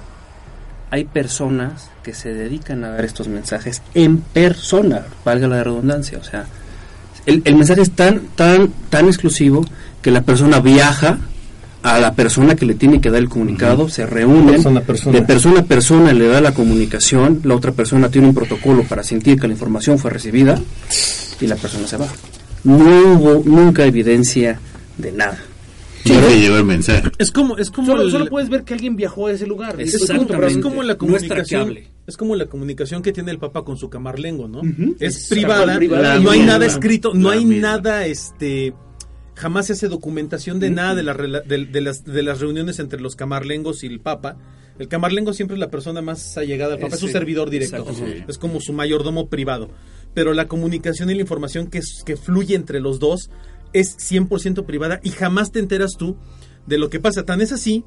[0.96, 6.18] Hay personas que se dedican a dar estos mensajes en persona, valga la redundancia.
[6.20, 6.46] O sea,
[7.26, 9.66] el, el mensaje es tan, tan, tan exclusivo
[10.02, 11.18] que la persona viaja
[11.84, 15.20] a la persona que le tiene que dar el comunicado, se reúnen, Persona a persona.
[15.20, 19.04] de persona a persona le da la comunicación, la otra persona tiene un protocolo para
[19.04, 20.58] sentir que la información fue recibida
[21.41, 22.08] y la persona se va.
[22.64, 24.62] No hubo nunca evidencia
[24.98, 25.39] de nada.
[26.06, 27.10] Sí, que llegó el mensaje.
[27.18, 29.80] Es como es como Solo, el- solo puedes ver que alguien viajó a ese lugar.
[29.82, 30.34] es, Exactamente.
[30.36, 31.88] como, es como la No es comunicación traqueable.
[32.08, 34.62] es como la comunicación que tiene el Papa con su camarlengo, ¿no?
[34.99, 36.20] Es Es privada, privada.
[36.20, 37.68] no hay nada escrito, no La hay misma.
[37.74, 38.74] nada este
[39.36, 42.80] jamás se hace documentación de nada de, la rela- de, de las, de las reuniones
[42.80, 44.38] entre los camarlengos y el Papa.
[44.80, 47.78] El camarlengo siempre es la persona más allegada al Papa, es su Sí, servidor directo,
[47.78, 47.93] exacto.
[48.06, 48.24] Sí.
[48.28, 49.70] es como su mayordomo privado.
[50.14, 53.30] Pero la comunicación y la información que, que fluye entre los dos
[53.76, 56.15] es 100% privada y jamás te enteras tú
[56.65, 57.26] de lo que pasa.
[57.26, 57.84] Tan es así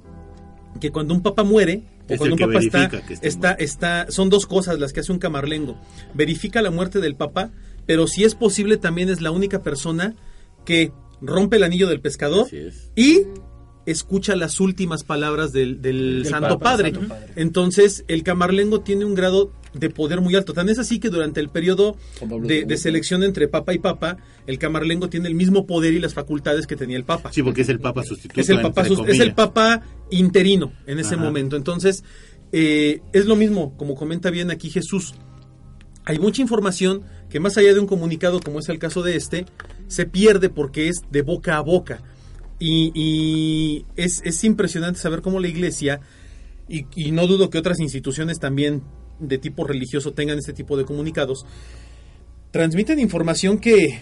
[0.80, 2.90] que cuando un papa muere, o Es cuando un papa está,
[3.22, 5.80] está, está, son dos cosas las que hace un camarlengo.
[6.14, 7.50] Verifica la muerte del papa,
[7.86, 10.14] pero si es posible también es la única persona
[10.66, 12.46] que rompe el anillo del pescador
[12.94, 13.22] y
[13.90, 16.92] escucha las últimas palabras del, del Del Santo, Papa, Padre.
[16.92, 17.26] Santo Padre.
[17.36, 20.52] Entonces, el camarlengo tiene un grado de poder muy alto.
[20.52, 21.96] Tan es así que durante el periodo
[22.42, 26.66] de, selección entre papa y papa, el camarlengo tiene el mismo poder y las facultades
[26.66, 28.40] que tenía el papa Sí, porque es el papa sustituto.
[28.40, 31.24] es el papa es el papa interino en ese Ajá.
[31.24, 32.02] momento entonces
[32.52, 35.14] eh, es lo mismo como comenta bien aquí Jesús
[36.04, 39.44] hay mucha información que más allá de un comunicado como es el caso de este
[39.86, 42.02] se pierde porque es de boca a boca
[42.58, 46.00] y, y es, es impresionante saber cómo la iglesia
[46.68, 48.82] y, y no dudo que otras instituciones también
[49.20, 51.44] de tipo religioso tengan este tipo de comunicados
[52.50, 53.98] transmiten información que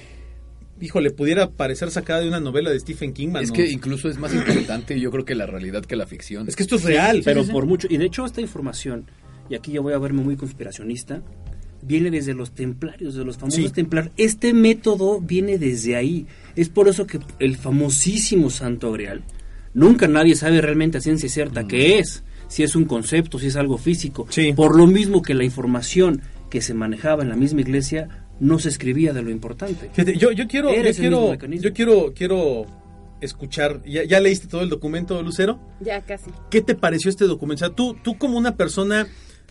[0.80, 4.34] híjole pudiera parecer sacada de una novela de Stephen King Es que incluso es más
[4.34, 6.48] importante, yo creo que la realidad que la ficción.
[6.48, 7.22] Es que esto es real.
[7.24, 7.88] Pero por mucho.
[7.90, 9.06] Y de hecho, esta información,
[9.48, 11.22] y aquí ya voy a verme muy conspiracionista,
[11.80, 13.70] viene desde los templarios, de los famosos Sí.
[13.70, 14.12] templarios.
[14.18, 16.26] Este método viene desde ahí.
[16.56, 19.22] Es por eso que el famosísimo Santo Grial,
[19.74, 22.24] nunca nadie sabe realmente a ciencia cierta qué es.
[22.48, 24.26] Si es un concepto, si es algo físico.
[24.30, 24.52] Sí.
[24.54, 28.68] Por lo mismo que la información que se manejaba en la misma iglesia no se
[28.68, 29.90] escribía de lo importante.
[29.92, 32.66] Fíjate, yo, yo quiero, yo quiero, yo quiero, quiero
[33.20, 33.82] escuchar.
[33.84, 35.58] ¿Ya, ya leíste todo el documento, Lucero?
[35.80, 36.30] Ya casi.
[36.50, 37.64] ¿Qué te pareció este documento?
[37.64, 39.08] O sea, tú, tú como una persona,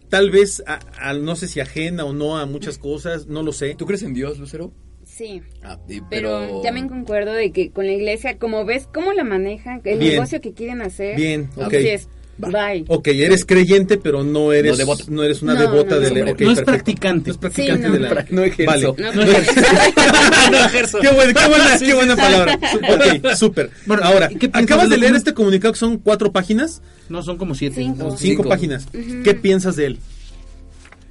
[0.09, 3.51] tal vez, a- a- no sé si ajena o no a muchas cosas, no lo
[3.51, 3.75] sé.
[3.75, 4.71] ¿Tú crees en Dios, Lucero?
[5.15, 5.41] Sí.
[5.63, 6.61] Ah, y- Pero, pero...
[6.61, 10.13] también concuerdo de que con la iglesia, como ves cómo la manejan, el Bien.
[10.13, 11.15] negocio que quieren hacer.
[11.15, 11.63] Bien, ok.
[11.73, 12.07] así es.
[12.43, 12.49] Va.
[12.49, 12.83] Bye.
[12.89, 16.15] Ok, eres creyente, pero no eres, No no eres una No, devota no, de no.
[16.17, 16.25] la...
[16.25, 17.29] No ok, es practicante.
[17.29, 17.93] No es practicante Sí, no.
[17.93, 18.25] de la...
[18.29, 18.71] No ejerzo.
[18.71, 19.15] Vale.
[19.15, 22.59] No, Qué, buena, qué, buena, qué buena palabra.
[22.89, 23.69] Ok, súper.
[23.85, 26.81] Bueno, Ahora, ¿y qué piensas acabas de leer este comunicado que son cuatro páginas.
[27.07, 27.75] No, son como siete.
[27.77, 28.17] Cinco.
[28.17, 28.49] Cinco, Cinco.
[28.49, 28.85] páginas.
[28.93, 29.23] Ujú.
[29.23, 29.99] ¿Qué piensas de él?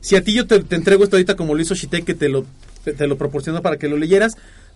[0.03, 2.29] Si a ti yo te, te entrego esto ahorita como lo hizo Shite, que te
[2.29, 2.45] lo,
[2.93, 4.35] te, lo proporcionó para que lo leyeras,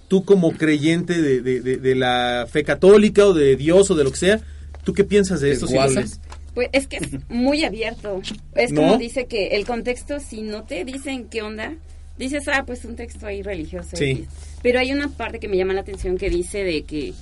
[0.08, 4.04] tú como creyente de, de- de- de la fe católica o de Dios o de
[4.04, 4.40] lo que sea,
[4.84, 5.66] ¿tú qué piensas de ¿Es esto?
[5.66, 6.00] si lo guasa?
[6.00, 6.20] lees?
[6.54, 8.20] Pues es que es muy abierto.
[8.54, 8.80] Es ¿No?
[8.82, 11.74] como dice que el contexto, si no te dicen qué onda,
[12.18, 13.96] dices, ah, pues un texto ahí religioso.
[13.96, 14.26] Sí.
[14.62, 17.12] Pero hay una parte que me llama la atención que dice de que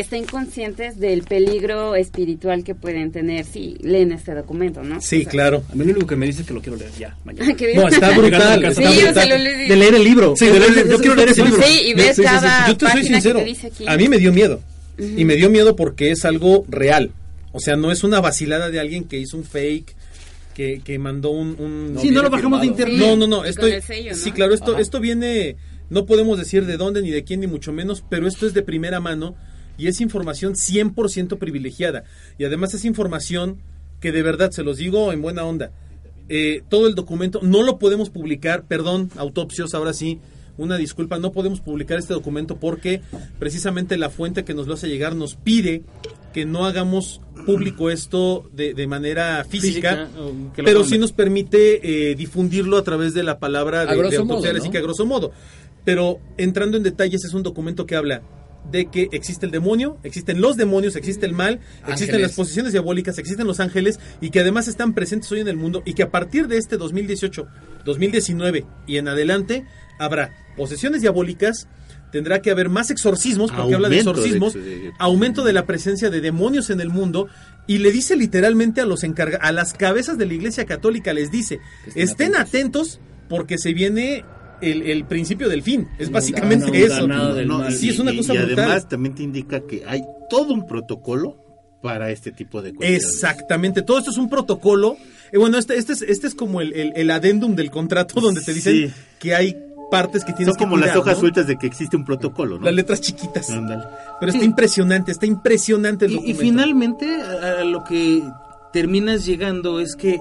[0.00, 5.00] estén conscientes del peligro espiritual que pueden tener si leen este documento, ¿no?
[5.00, 5.62] Sí, O sea, claro.
[5.70, 7.46] A mí lo único que me dice es que lo quiero leer ya, mañana.
[7.74, 8.60] No, está brutal.
[8.60, 8.70] Llegando a
[9.08, 9.68] está Sí, lo leí.
[9.68, 10.34] De leer el libro.
[10.36, 11.62] Sí, de leer- yo quiero leer ese libro.
[11.62, 12.22] Sí, y ves Sí, sí, sí.
[12.24, 13.38] cada Yo te soy sincero.
[13.38, 13.84] que te dice aquí.
[13.88, 14.60] A mí me dio miedo.
[14.98, 17.10] Y me dio miedo porque es algo real.
[17.52, 19.94] O sea, no es una vacilada de alguien que hizo un fake.
[20.54, 21.96] que, que mandó un...
[22.00, 22.98] sí, no lo bajamos de internet.
[22.98, 24.16] No, no, no, esto, con el sello, ¿no?
[24.16, 24.80] sí, claro, esto, Ajá.
[24.80, 25.56] esto viene,
[25.90, 28.62] no podemos decir de dónde ni de quién ni mucho menos, pero esto es de
[28.62, 29.34] primera mano
[29.78, 32.04] y es información 100% privilegiada
[32.38, 33.58] y además es información
[34.00, 35.72] que de verdad se los digo en buena onda.
[36.28, 40.18] Eh, todo el documento no lo podemos publicar, perdón, autopsios, ahora sí,
[40.58, 43.00] una disculpa, no podemos publicar este documento porque
[43.38, 45.82] precisamente la fuente que nos lo hace llegar nos pide
[46.32, 50.08] que no hagamos público esto de, de manera física,
[50.56, 54.50] pero sí nos permite eh, difundirlo a través de la palabra de, A de autopsia,
[54.50, 55.32] modo, así que a grosso modo.
[55.84, 58.22] Pero entrando en detalles, es un documento que habla
[58.70, 63.16] de que existe el demonio, existen los demonios, existe el mal, existen las posiciones diabólicas,
[63.18, 66.10] existen los ángeles y que además están presentes hoy en el mundo y que a
[66.10, 67.46] partir de este 2018,
[67.84, 69.64] 2019 y en adelante
[69.98, 71.68] habrá posesiones diabólicas,
[72.12, 76.20] tendrá que haber más exorcismos, porque habla de exorcismos, de- aumento de la presencia de
[76.20, 77.28] demonios en el mundo
[77.66, 81.30] y le dice literalmente a los encarga a las cabezas de la Iglesia Católica les
[81.30, 82.48] dice, estén estén atentos.
[82.48, 84.24] atentos porque se viene
[84.60, 85.88] el, el principio del fin.
[85.98, 87.06] Es No, básicamente no, eso.
[87.08, 87.70] nada del No.
[87.70, 88.58] Sí, es una y- cosa y brutal.
[88.64, 91.36] además también te indica que hay todo un protocolo
[91.82, 93.04] para este tipo de cuestiones.
[93.04, 94.96] Exactamente, todo esto es un protocolo.
[95.32, 98.40] Eh, bueno, este, este, es, este es como el, el, el adendum del contrato donde
[98.42, 98.92] te dicen Sí.
[99.18, 99.56] que hay
[99.90, 101.20] partes que tienes Son como que las cuidar, hojas ¿no?
[101.20, 102.64] sueltas de que existe un protocolo, ¿no?
[102.64, 103.50] Las letras chiquitas.
[103.50, 103.84] Ándale.
[104.18, 104.46] Pero está Sí.
[104.46, 106.40] impresionante, está impresionante el Y, y documento.
[106.42, 108.20] finalmente a, a lo que
[108.72, 110.20] terminas llegando es que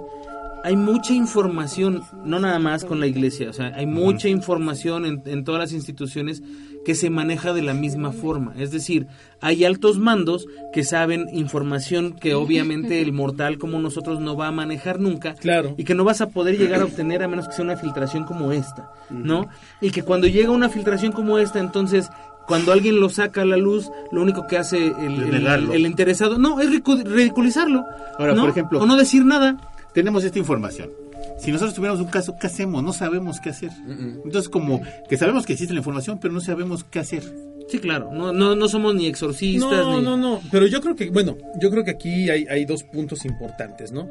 [0.65, 5.21] hay mucha información, no nada más con la iglesia, o sea, hay mucha información en,
[5.25, 6.41] en todas las instituciones
[6.83, 8.53] que se maneja de la misma forma.
[8.57, 9.05] Es decir,
[9.41, 14.51] hay altos mandos que saben información que obviamente el mortal como nosotros no va a
[14.51, 15.35] manejar nunca.
[15.35, 15.75] Claro.
[15.77, 18.23] Y que no vas a poder llegar a obtener a menos que sea una filtración
[18.23, 19.47] como esta, ¿no?
[19.81, 22.09] Y que cuando llega una filtración como esta, entonces
[22.47, 26.69] cuando alguien lo saca a la luz, lo único que hace el, interesado, no, es
[26.69, 27.83] ridiculizarlo.
[28.17, 28.41] Ahora, ¿no?
[28.41, 29.57] por ejemplo- O no decir nada.
[29.95, 30.91] Tenemos esta información.
[31.39, 32.83] Si nosotros tuviéramos un caso, ¿qué hacemos?
[32.83, 33.71] No sabemos qué hacer.
[33.87, 37.23] Entonces, como que sabemos que existe la información, pero no sabemos qué hacer.
[37.67, 40.03] Sí, claro, no, no, no somos ni exorcistas, No, ni...
[40.05, 40.39] no, no.
[40.51, 44.07] Pero yo creo que, bueno, yo creo que aquí hay, hay dos puntos importantes, ¿no?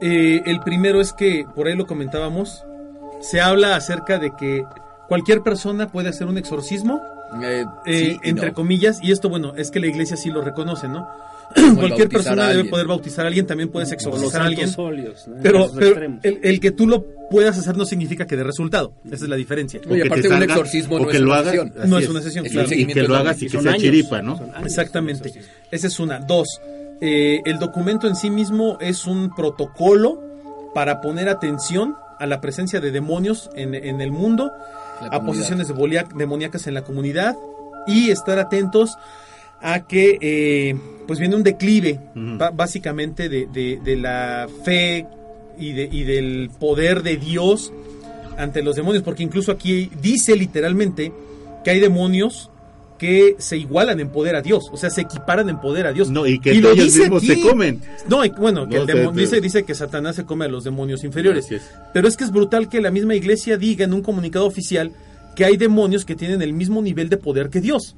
[0.00, 2.64] Eh, el primero es que, por ahí lo comentábamos,
[3.20, 4.64] se habla acerca de que
[5.08, 7.00] cualquier persona puede hacer un exorcismo,
[7.42, 8.54] Eh, eh, sí entre no.
[8.54, 11.06] comillas, y esto, bueno, es que la iglesia sí lo reconoce, ¿no?
[11.76, 14.68] Cualquier persona debe poder bautizar a alguien, también puedes exorcizar a alguien.
[14.68, 15.36] santos óleos, ¿no?
[15.42, 15.70] Pero,
[16.22, 18.94] el, el que tú lo puedas hacer no significa que dé resultado.
[19.06, 19.80] Esa es la diferencia.
[19.84, 22.08] O que aparte te un exorcismo o no que es lo una hagas, No es
[22.08, 22.68] una sesión, Es claro.
[22.72, 24.40] Y que lo hagas y que sea años, chiripa, ¿no?
[24.64, 25.32] Exactamente.
[25.70, 26.18] Esa es una.
[26.20, 26.60] Dos,
[27.00, 30.20] eh, el documento en sí mismo es un protocolo
[30.74, 34.52] para poner atención a la presencia de demonios en, en el mundo,
[35.00, 35.26] La a comunidad.
[35.26, 35.72] posiciones
[36.14, 37.36] demoníacas en la comunidad
[37.86, 38.96] y estar atentos
[39.62, 40.74] a que eh,
[41.06, 41.98] pues viene un declive
[42.54, 45.06] básicamente de, de- de la fe
[45.58, 47.72] y, de, y del poder de Dios
[48.38, 51.12] ante los demonios, porque incluso aquí dice literalmente
[51.64, 52.48] que hay demonios
[52.98, 56.08] que se igualan en poder a Dios, o sea, se equiparan en poder a Dios.
[56.08, 57.80] No, y que lo ellos mismos se comen.
[58.08, 60.48] No, y bueno, que el sé, demo- pero- dice, dice que Satanás se come a
[60.48, 61.48] los demonios inferiores.
[61.92, 64.92] Pero es que es brutal que la misma iglesia diga en un comunicado oficial
[65.34, 67.96] que hay demonios que tienen el mismo nivel de poder que Dios.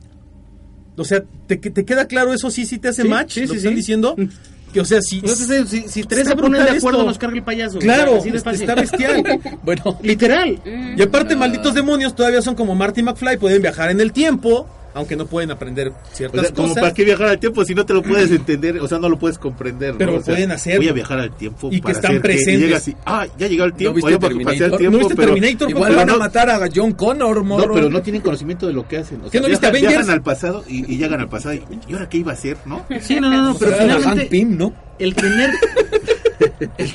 [0.96, 2.50] O sea, ¿te, te queda claro eso?
[2.50, 3.32] ¿Sí, sí te hace Sí, match?
[3.34, 4.16] sí, ¿Lo sí, que están diciendo?
[4.74, 5.20] Que, o sea, sí.
[5.22, 7.04] Entonces, si, si tres se ponen de acuerdo, esto.
[7.04, 7.78] nos carga el payaso.
[7.78, 8.60] Claro, O sea, así de fácil.
[8.62, 9.40] está bestial.
[9.62, 10.58] Bueno, Literal.
[10.96, 15.16] Y aparte, malditos demonios todavía son como Marty McFly, pueden viajar en el tiempo, aunque
[15.16, 16.82] no pueden aprender O ciertas sea, como cosas.
[16.82, 19.18] para qué viajar al tiempo si no te lo puedes entender, o sea, no lo
[19.18, 19.92] puedes comprender.
[19.92, 19.98] ¿no?
[19.98, 20.80] Pero O sea, pueden hacerlo.
[20.80, 22.60] Voy a viajar al tiempo Y que están hacer presentes.
[22.60, 24.78] llegas y, ah, ya llegó el tiempo, viste pasé el Terminator?
[24.78, 25.70] tiempo, ¿No viste pero, Terminator?
[25.70, 27.66] igual Pero van a no- matar a John Connor, morro.
[27.66, 29.20] No, pero no tienen conocimiento de lo que hacen.
[29.20, 29.92] O ¿Qué sea, no viste viajan, Avengers?
[30.06, 31.54] viajan al pasado y, y llegan al pasado.
[31.54, 32.84] Y, ¿y ahora qué iba a hacer, no?
[33.00, 34.72] Sí, no, no, no, pero finalmente Pym, ¿no?
[35.00, 35.50] el tener
[36.78, 36.90] el,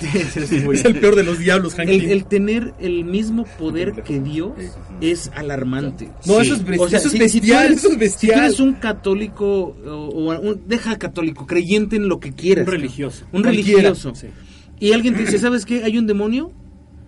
[0.73, 2.11] Es el peor de los diablos, Hank el, Pym.
[2.11, 4.51] el tener el mismo poder que Dios
[5.01, 6.09] es alarmante.
[6.25, 6.41] No, Sí.
[6.47, 8.27] eso es, bes- O sea, eso es si- si tú bestial, eres- eso es Si
[8.27, 8.45] tú bestial.
[8.45, 12.65] eres un católico, o, o un, deja católico, creyente en lo que quieras.
[12.67, 13.25] Un religioso.
[13.31, 13.81] Un Cualquiera.
[13.81, 14.13] religioso.
[14.15, 14.27] Sí.
[14.79, 15.83] Y alguien te dice, ¿sabes qué?
[15.83, 16.51] Hay un demonio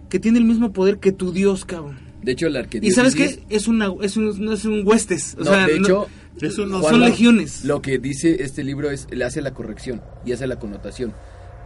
[0.09, 1.97] que tiene el mismo poder que tu Dios, cabrón.
[2.21, 2.95] De hecho, la Y arquidiócesis...
[2.95, 3.43] ¿sabes qué?
[3.55, 5.36] Es, una, es, un, no es un huestes.
[5.39, 6.07] O No, sea, de no- hecho,
[6.41, 7.63] Eso no Juan, son lo- legiones.
[7.65, 11.13] Lo que dice este libro es, le hace la corrección y hace la connotación.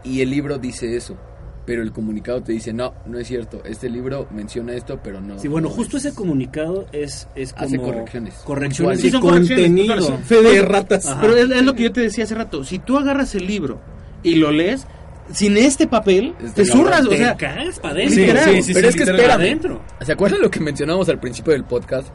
[0.04, 1.18] Y el libro dice eso,
[1.66, 3.62] pero el comunicado te dice, no, no es cierto.
[3.66, 5.40] Este libro menciona esto, pero no.
[5.40, 6.06] Sí, bueno, no justo es".
[6.06, 7.66] ese comunicado es, es como...
[7.66, 8.34] Hace correcciones.
[8.46, 10.02] Correcciones Sí, de son correcciones, contenido.
[10.02, 11.06] son Fe de ratas.
[11.08, 11.22] Ajá.
[11.22, 12.64] Pero es, es lo que yo te decía hace rato.
[12.64, 13.82] Si tú agarras el libro
[14.24, 14.86] y lo lees,
[15.32, 17.04] sin este papel, Este te zurras.
[17.06, 18.16] O Te sea, caes para adentro.
[18.44, 19.82] sí, sí, Pero sí, es que adentro.
[20.02, 22.10] ¿Se acuerdan lo que mencionamos al principio del podcast?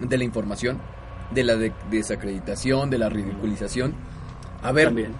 [0.00, 0.78] De la información,
[1.34, 3.94] de la de- desacreditación, de la ridiculización.
[4.62, 5.12] A ver, También.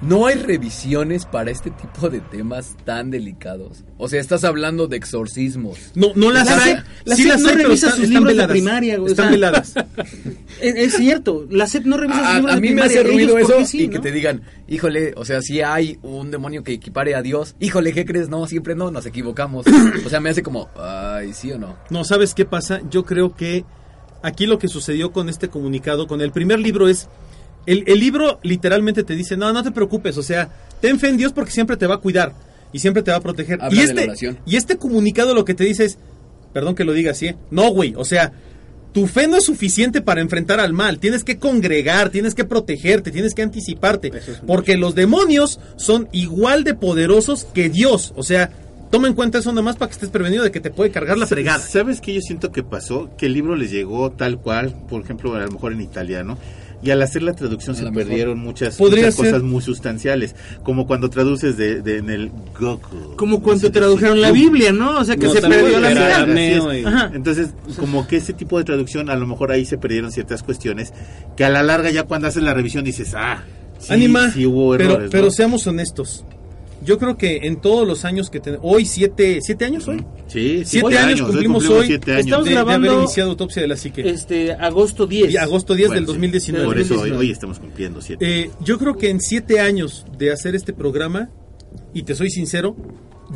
[0.00, 3.84] No hay revisiones para este tipo de temas tan delicados.
[3.96, 5.90] O sea, estás hablando de exorcismos.
[5.94, 6.74] No, no las La hay.
[7.04, 8.50] La sí SEP las no revisa sus libros de veladas.
[8.52, 9.74] primaria, güey, o Están veladas.
[10.60, 13.02] Es, es cierto, la SEP no revisa sus A, libros a de mí me hace
[13.04, 16.32] ruido Ellos, ¿por eso sí, y que te digan, híjole, o sea, si hay un
[16.32, 18.28] demonio que equipare a Dios, híjole, ¿qué crees?
[18.28, 19.66] No, siempre no, nos equivocamos.
[20.04, 21.76] O sea, me hace como, ay, sí o no.
[21.90, 22.80] No, ¿sabes qué pasa?
[22.90, 23.64] Yo creo que
[24.22, 27.08] aquí lo que sucedió con este comunicado, con el primer libro es,
[27.68, 30.48] el, el libro literalmente te dice, no, no te preocupes, o sea,
[30.80, 32.32] ten fe en Dios porque siempre te va a cuidar
[32.72, 33.60] y siempre te va a proteger.
[33.60, 35.98] Habla y, este, y este comunicado lo que te dice es,
[36.54, 37.36] perdón que lo diga así, ¿eh?
[37.50, 38.32] no, güey, o sea,
[38.92, 43.10] tu fe no es suficiente para enfrentar al mal, tienes que congregar, tienes que protegerte,
[43.10, 44.12] tienes que anticiparte,
[44.46, 48.50] porque los demonios son igual de poderosos que Dios, o sea,
[48.90, 51.26] toma en cuenta eso nomás para que estés prevenido de que te puede cargar la
[51.26, 51.58] fregada.
[51.58, 53.10] ¿Sabes qué yo siento que pasó?
[53.18, 56.38] Que el libro les llegó tal cual, por ejemplo, a lo mejor en italiano.
[56.80, 60.36] Y al hacer la traducción A se perdieron muchas, muchas cosas muy sustanciales.
[60.62, 63.16] Como cuando traduces de, de- en el Goku.
[63.16, 65.00] Como cuando tradujeron la Biblia, ¿no?
[65.00, 65.88] O sea, que No, se perdió la
[66.88, 67.10] Ajá.
[67.14, 70.92] Entonces, como que ese tipo de traducción, a lo mejor ahí se perdieron ciertas cuestiones,
[71.36, 73.42] que a la larga ya cuando haces la revisión dices, ah,
[73.78, 75.08] sí, Anima, sí hubo pero, errores.
[75.10, 75.30] pero ¿no?
[75.30, 76.24] seamos honestos.
[76.88, 80.62] Yo creo que en todos los años que tenemos, hoy siete, siete años hoy, Sí,
[80.64, 82.24] siete años, cumplimos hoy, siete años.
[82.24, 84.08] Estamos de, de grabando- haber iniciado autopsia de la psique.
[84.08, 85.30] Este, agosto 10.
[85.30, 86.64] Y agosto 10 Bueno, del sí, 2019.
[86.66, 87.20] Por eso hoy, 2019.
[87.26, 88.24] hoy estamos cumpliendo siete.
[88.40, 91.28] Eh, yo creo que en siete años de hacer este programa,
[91.92, 92.74] y te soy sincero,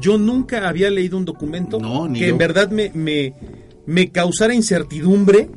[0.01, 2.27] yo nunca había leído un documento No, que yo.
[2.29, 3.35] en verdad me, me,
[3.85, 5.51] me causara incertidumbre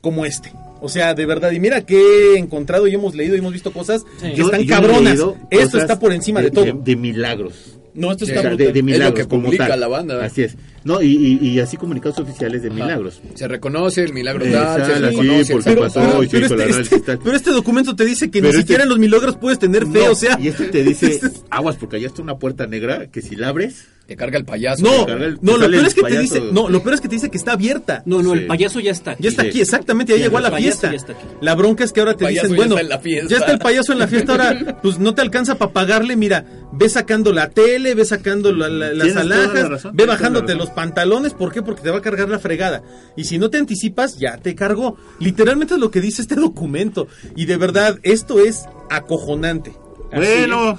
[0.00, 0.52] como este.
[0.84, 1.96] O sea, de verdad, y mira que
[2.34, 5.18] he encontrado y hemos leído y hemos visto cosas que Yo- están yo cabronas.
[5.50, 6.64] Esto está por encima de, todo.
[6.64, 7.78] De, milagros.
[7.94, 9.14] no, esto O está de, de milagros.
[9.20, 9.80] que como publica tal.
[9.80, 10.24] la banda.
[10.24, 10.56] Así es.
[10.84, 11.06] No, y,
[11.40, 13.22] y, y así comunicados oficiales de milagros.
[13.34, 16.80] Se reconoce el milagro tal, se reconoce el porque santo pasó, y se hizo este,
[16.82, 17.18] este- tal.
[17.24, 19.86] pero este documento te dice que Pero ni siquiera este- en los milagros puedes tener
[19.86, 20.38] fe, No, o sea.
[20.38, 21.18] Y este te dice,
[21.50, 24.82] aguas, porque allá está una puerta negra que si la abres, Te carga el payaso.
[24.82, 27.14] No, el- no, lo peor es que te dice, no, lo peor es que te
[27.14, 28.02] dice que está abierta.
[28.04, 28.40] No, no, Sí.
[28.40, 29.22] el payaso ya está aquí.
[29.22, 30.90] Ya está aquí, exactamente, ya llegó a la fiesta.
[30.90, 31.24] ya está aquí.
[31.40, 33.28] La bronca es que ahora te dicen, ya bueno, está en la fiesta.
[33.30, 36.44] ya está el payaso en la fiesta, ahora pues no te alcanza para pagarle, mira,
[36.72, 41.32] ve sacando la tele, ve sacando la- la- las la alhajas, ve bajándote los pantalones,
[41.32, 41.62] ¿por qué?
[41.62, 42.82] Porque te va a cargar la fregada.
[43.16, 44.98] Y si no te anticipas, ya te cargó.
[45.18, 47.08] Literalmente es lo que dice este documento.
[47.36, 49.72] Y de verdad, esto es acojonante.
[50.16, 50.78] Bueno,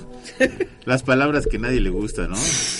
[0.86, 2.36] las palabras que a nadie le gusta, ¿no?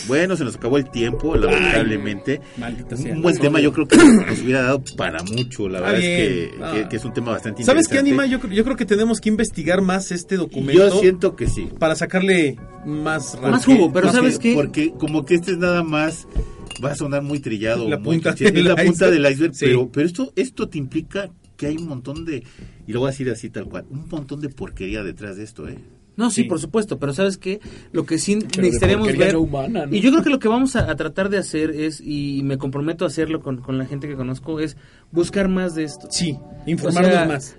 [0.08, 2.42] Bueno, se nos acabó el tiempo, lamentablemente.
[2.58, 3.16] maldita un sea.
[3.20, 6.12] buen tema, yo creo que nos hubiera dado para mucho, la verdad bien.
[6.12, 6.72] es que, Ah.
[6.74, 8.22] que- que es un tema bastante ¿Sabes qué, interesante.
[8.24, 8.26] Anima?
[8.26, 11.68] Yo, creo- yo creo que tenemos que investigar más este documento Yo siento que sí.
[11.80, 14.42] para sacarle más Más jugo, pero Más ¿sabes jugo.
[14.44, 14.54] qué?
[14.54, 16.28] Porque como que este es nada más
[16.84, 19.66] va a sonar muy trillado, La muy punta del es la punta del iceberg, Sí.
[19.66, 22.44] pero pero esto esto te implica que hay un montón de
[22.86, 25.68] y lo voy a decir así tal cual, un montón de porquería detrás de esto,
[25.70, 25.78] ¿eh?
[26.18, 26.48] No, sí, Sí.
[26.50, 27.60] por supuesto, pero ¿sabes qué?
[27.92, 29.34] Lo que sí necesitaríamos porquería ver...
[29.36, 29.96] no humana, ¿no?
[29.96, 32.58] Y yo creo que lo que vamos a, a tratar de hacer es, y me
[32.58, 34.78] comprometo a hacerlo con, con la gente que conozco, es
[35.12, 36.08] buscar más de esto.
[36.10, 37.58] Sí, informarnos O sea, más.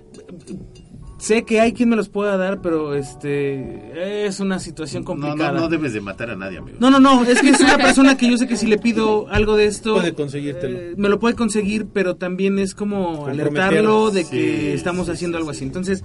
[1.19, 5.51] Sé que hay quien me los pueda dar, pero este es una situación No, complicada.
[5.51, 6.77] no, no debes de matar a nadie, amigo.
[6.79, 9.27] No, no, no, es que es una persona que yo sé que si le pido
[9.29, 9.95] algo de esto...
[9.95, 10.77] Puede conseguírtelo.
[10.77, 15.13] eh, me lo puede conseguir, pero también es como alertarlo de Sí, que estamos sí,
[15.13, 15.57] haciendo sí, algo sí.
[15.57, 15.65] así.
[15.65, 16.03] Entonces,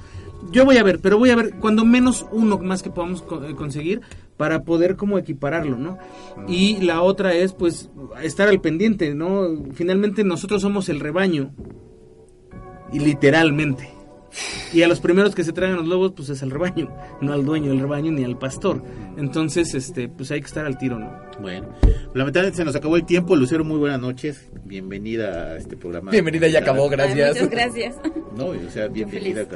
[0.50, 3.54] yo voy a ver, pero voy a ver cuando menos uno más que podamos eh,
[3.54, 4.00] conseguir
[4.36, 5.98] para poder como equipararlo, ¿no?
[6.48, 7.90] Y la otra es, pues,
[8.22, 9.48] estar al pendiente, ¿no?
[9.74, 11.52] Finalmente nosotros somos el rebaño.
[12.92, 14.01] Y literalmente.
[14.72, 16.88] Y a los primeros que se traen los lobos, pues es el rebaño,
[17.20, 18.82] no al dueño del rebaño ni al pastor.
[19.16, 21.12] Entonces, este, pues hay que estar al tiro, ¿no?
[21.40, 21.68] Bueno,
[22.14, 24.48] lamentablemente se nos acabó el tiempo, Lucero, muy buenas noches.
[24.64, 26.10] Bienvenida a este programa.
[26.10, 27.30] Bienvenida, ya acabó, Ay, gracias.
[27.34, 27.96] muchas gracias.
[28.36, 29.46] No, o sea, bienvenida.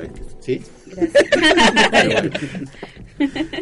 [0.41, 0.61] ¿Sí?
[0.87, 2.31] Gracias.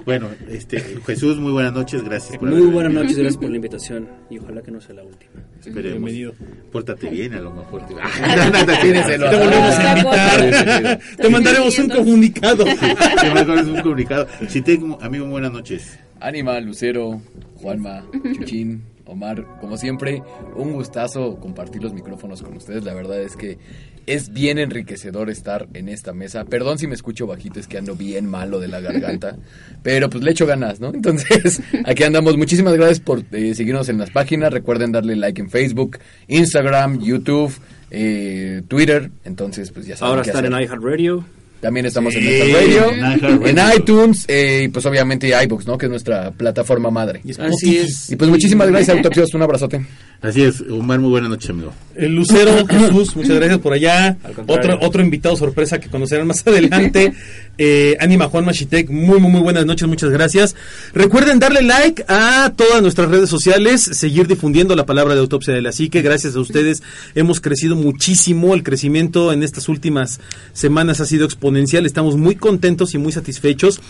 [0.05, 3.57] Bueno, este Jesús, muy buenas noches, gracias por Muy haber buenas noches, gracias por la
[3.57, 5.33] invitación y ojalá que no sea la última.
[5.61, 6.11] Esperemos.
[6.11, 6.35] Bienvenido.
[6.73, 7.83] Pórtate bien, a lo mejor.
[7.83, 7.87] A
[9.07, 11.01] Te volvemos a invitar.
[11.17, 12.65] Te mandaremos un comunicado.
[12.65, 14.27] Te mando un comunicado.
[14.49, 15.99] Si tengo, amigo, buenas noches.
[16.21, 17.21] Ánima, Lucero,
[17.57, 20.23] Juanma, Chuchín, Omar, como siempre,
[20.57, 22.85] un gustazo compartir los micrófonos con ustedes.
[22.85, 23.59] La verdad es que
[24.07, 26.45] es bien enriquecedor estar en esta mesa.
[26.45, 29.37] Perdón si me escucho bajito, es que ando bien malo de la garganta,
[29.83, 30.89] pero pues le echo ganas, ¿no?
[30.89, 32.37] Entonces, aquí andamos.
[32.37, 34.53] Muchísimas gracias por eh, seguirnos en las páginas.
[34.53, 35.99] Recuerden darle like en Facebook,
[36.29, 37.53] Instagram, YouTube,
[37.91, 39.11] eh, Twitter.
[39.25, 40.55] Entonces, pues ya saben Ahora qué están hacer.
[40.61, 41.25] en iHeartRadio.
[41.65, 43.47] También estamos Sí, en iHeartRadio, en iHeartRadio.
[43.47, 45.79] en iTunes eh, y pues obviamente iBooks, ¿no?
[45.79, 47.23] Que es nuestra plataforma madre.
[47.39, 48.11] Así es.
[48.11, 49.33] Y pues muchísimas gracias, Autopsios.
[49.33, 49.87] Un abrazote.
[50.21, 51.73] Así es, Omar, muy buenas noches, amigo.
[51.97, 54.09] El Lucero, Jesús, muchas gracias por allá.
[54.25, 54.75] Al contrario.
[54.75, 57.15] Otro, otro invitado sorpresa que conocerán más adelante.
[57.57, 60.55] eh, Anima Juan Machitek, muy, muy, muy buenas noches, muchas gracias.
[60.93, 65.63] Recuerden darle like a todas nuestras redes sociales, seguir difundiendo la palabra de autopsia de
[65.63, 66.03] la psique.
[66.03, 66.83] Gracias a ustedes
[67.15, 68.53] hemos crecido muchísimo.
[68.55, 70.21] El crecimiento en estas últimas
[70.53, 71.54] semanas ha sido exponencial.
[71.57, 73.81] Estamos muy contentos y muy satisfechos.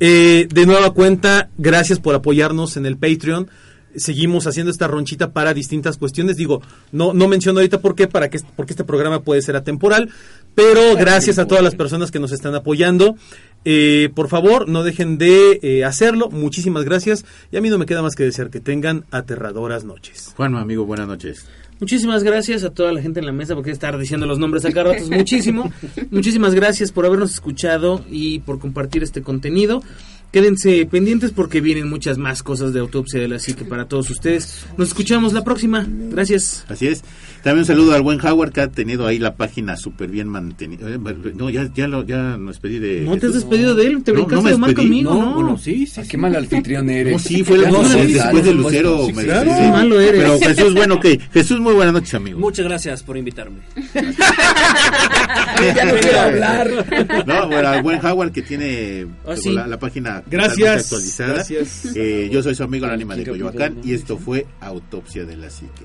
[0.00, 3.48] Eh, de nueva cuenta, gracias por apoyarnos en el Patreon
[3.96, 6.36] seguimos haciendo esta ronchita para distintas cuestiones.
[6.36, 6.62] Digo,
[6.92, 10.10] no, no menciono ahorita por qué, para que, porque este programa puede ser atemporal,
[10.54, 13.16] pero gracias a todas las personas que nos están apoyando.
[13.64, 16.30] Eh, por favor, no dejen de eh, hacerlo.
[16.30, 17.24] Muchísimas gracias.
[17.50, 20.32] Y a mí no me queda más que desear que tengan aterradoras noches.
[20.36, 21.46] Juan, amigo, buenas noches.
[21.80, 24.84] Muchísimas gracias a toda la gente en la mesa porque estar diciendo los nombres acá
[24.84, 25.72] ratos muchísimo.
[26.12, 29.82] Muchísimas gracias por habernos escuchado y por compartir este contenido.
[30.30, 34.64] Quédense pendientes porque vienen muchas más cosas de autopsia de la psique para todos ustedes.
[34.78, 35.84] Nos escuchamos la próxima.
[35.88, 36.64] Gracias.
[36.68, 37.02] Así es.
[37.42, 40.88] También un saludo al buen Howard que ha tenido ahí la página súper bien mantenida.
[40.88, 40.98] Eh,
[41.34, 43.00] No, ya, ya, lo, ya me despedí de...
[43.00, 44.02] ¿No te has despedido de él?
[44.04, 45.14] ¿Te No, brincaste no me de mal conmigo?
[45.14, 45.94] No, No, bueno, sí, sí.
[46.00, 46.08] Ah, sí.
[46.10, 47.12] qué mal anfitrión eres.
[47.14, 49.06] No, sí, fue no, no sí, sé, después de Lucero.
[49.06, 49.50] sí, me claro.
[49.70, 50.22] malo eres.
[50.22, 51.06] Pero Jesús, bueno, ok.
[51.32, 52.38] Jesús, muy buenas noches, amigo.
[52.38, 53.58] Muchas gracias por invitarme.
[55.74, 56.70] Ya no quiero hablar.
[57.26, 59.52] No, bueno, al buen Howard que tiene Ah, pues, sí.
[59.52, 60.84] la, la página Gracias.
[60.86, 61.34] actualizada.
[61.34, 61.86] Gracias.
[61.94, 65.50] Eh, yo soy su amigo el ánima de Coyoacán y esto fue Autopsia de la
[65.50, 65.84] Psique.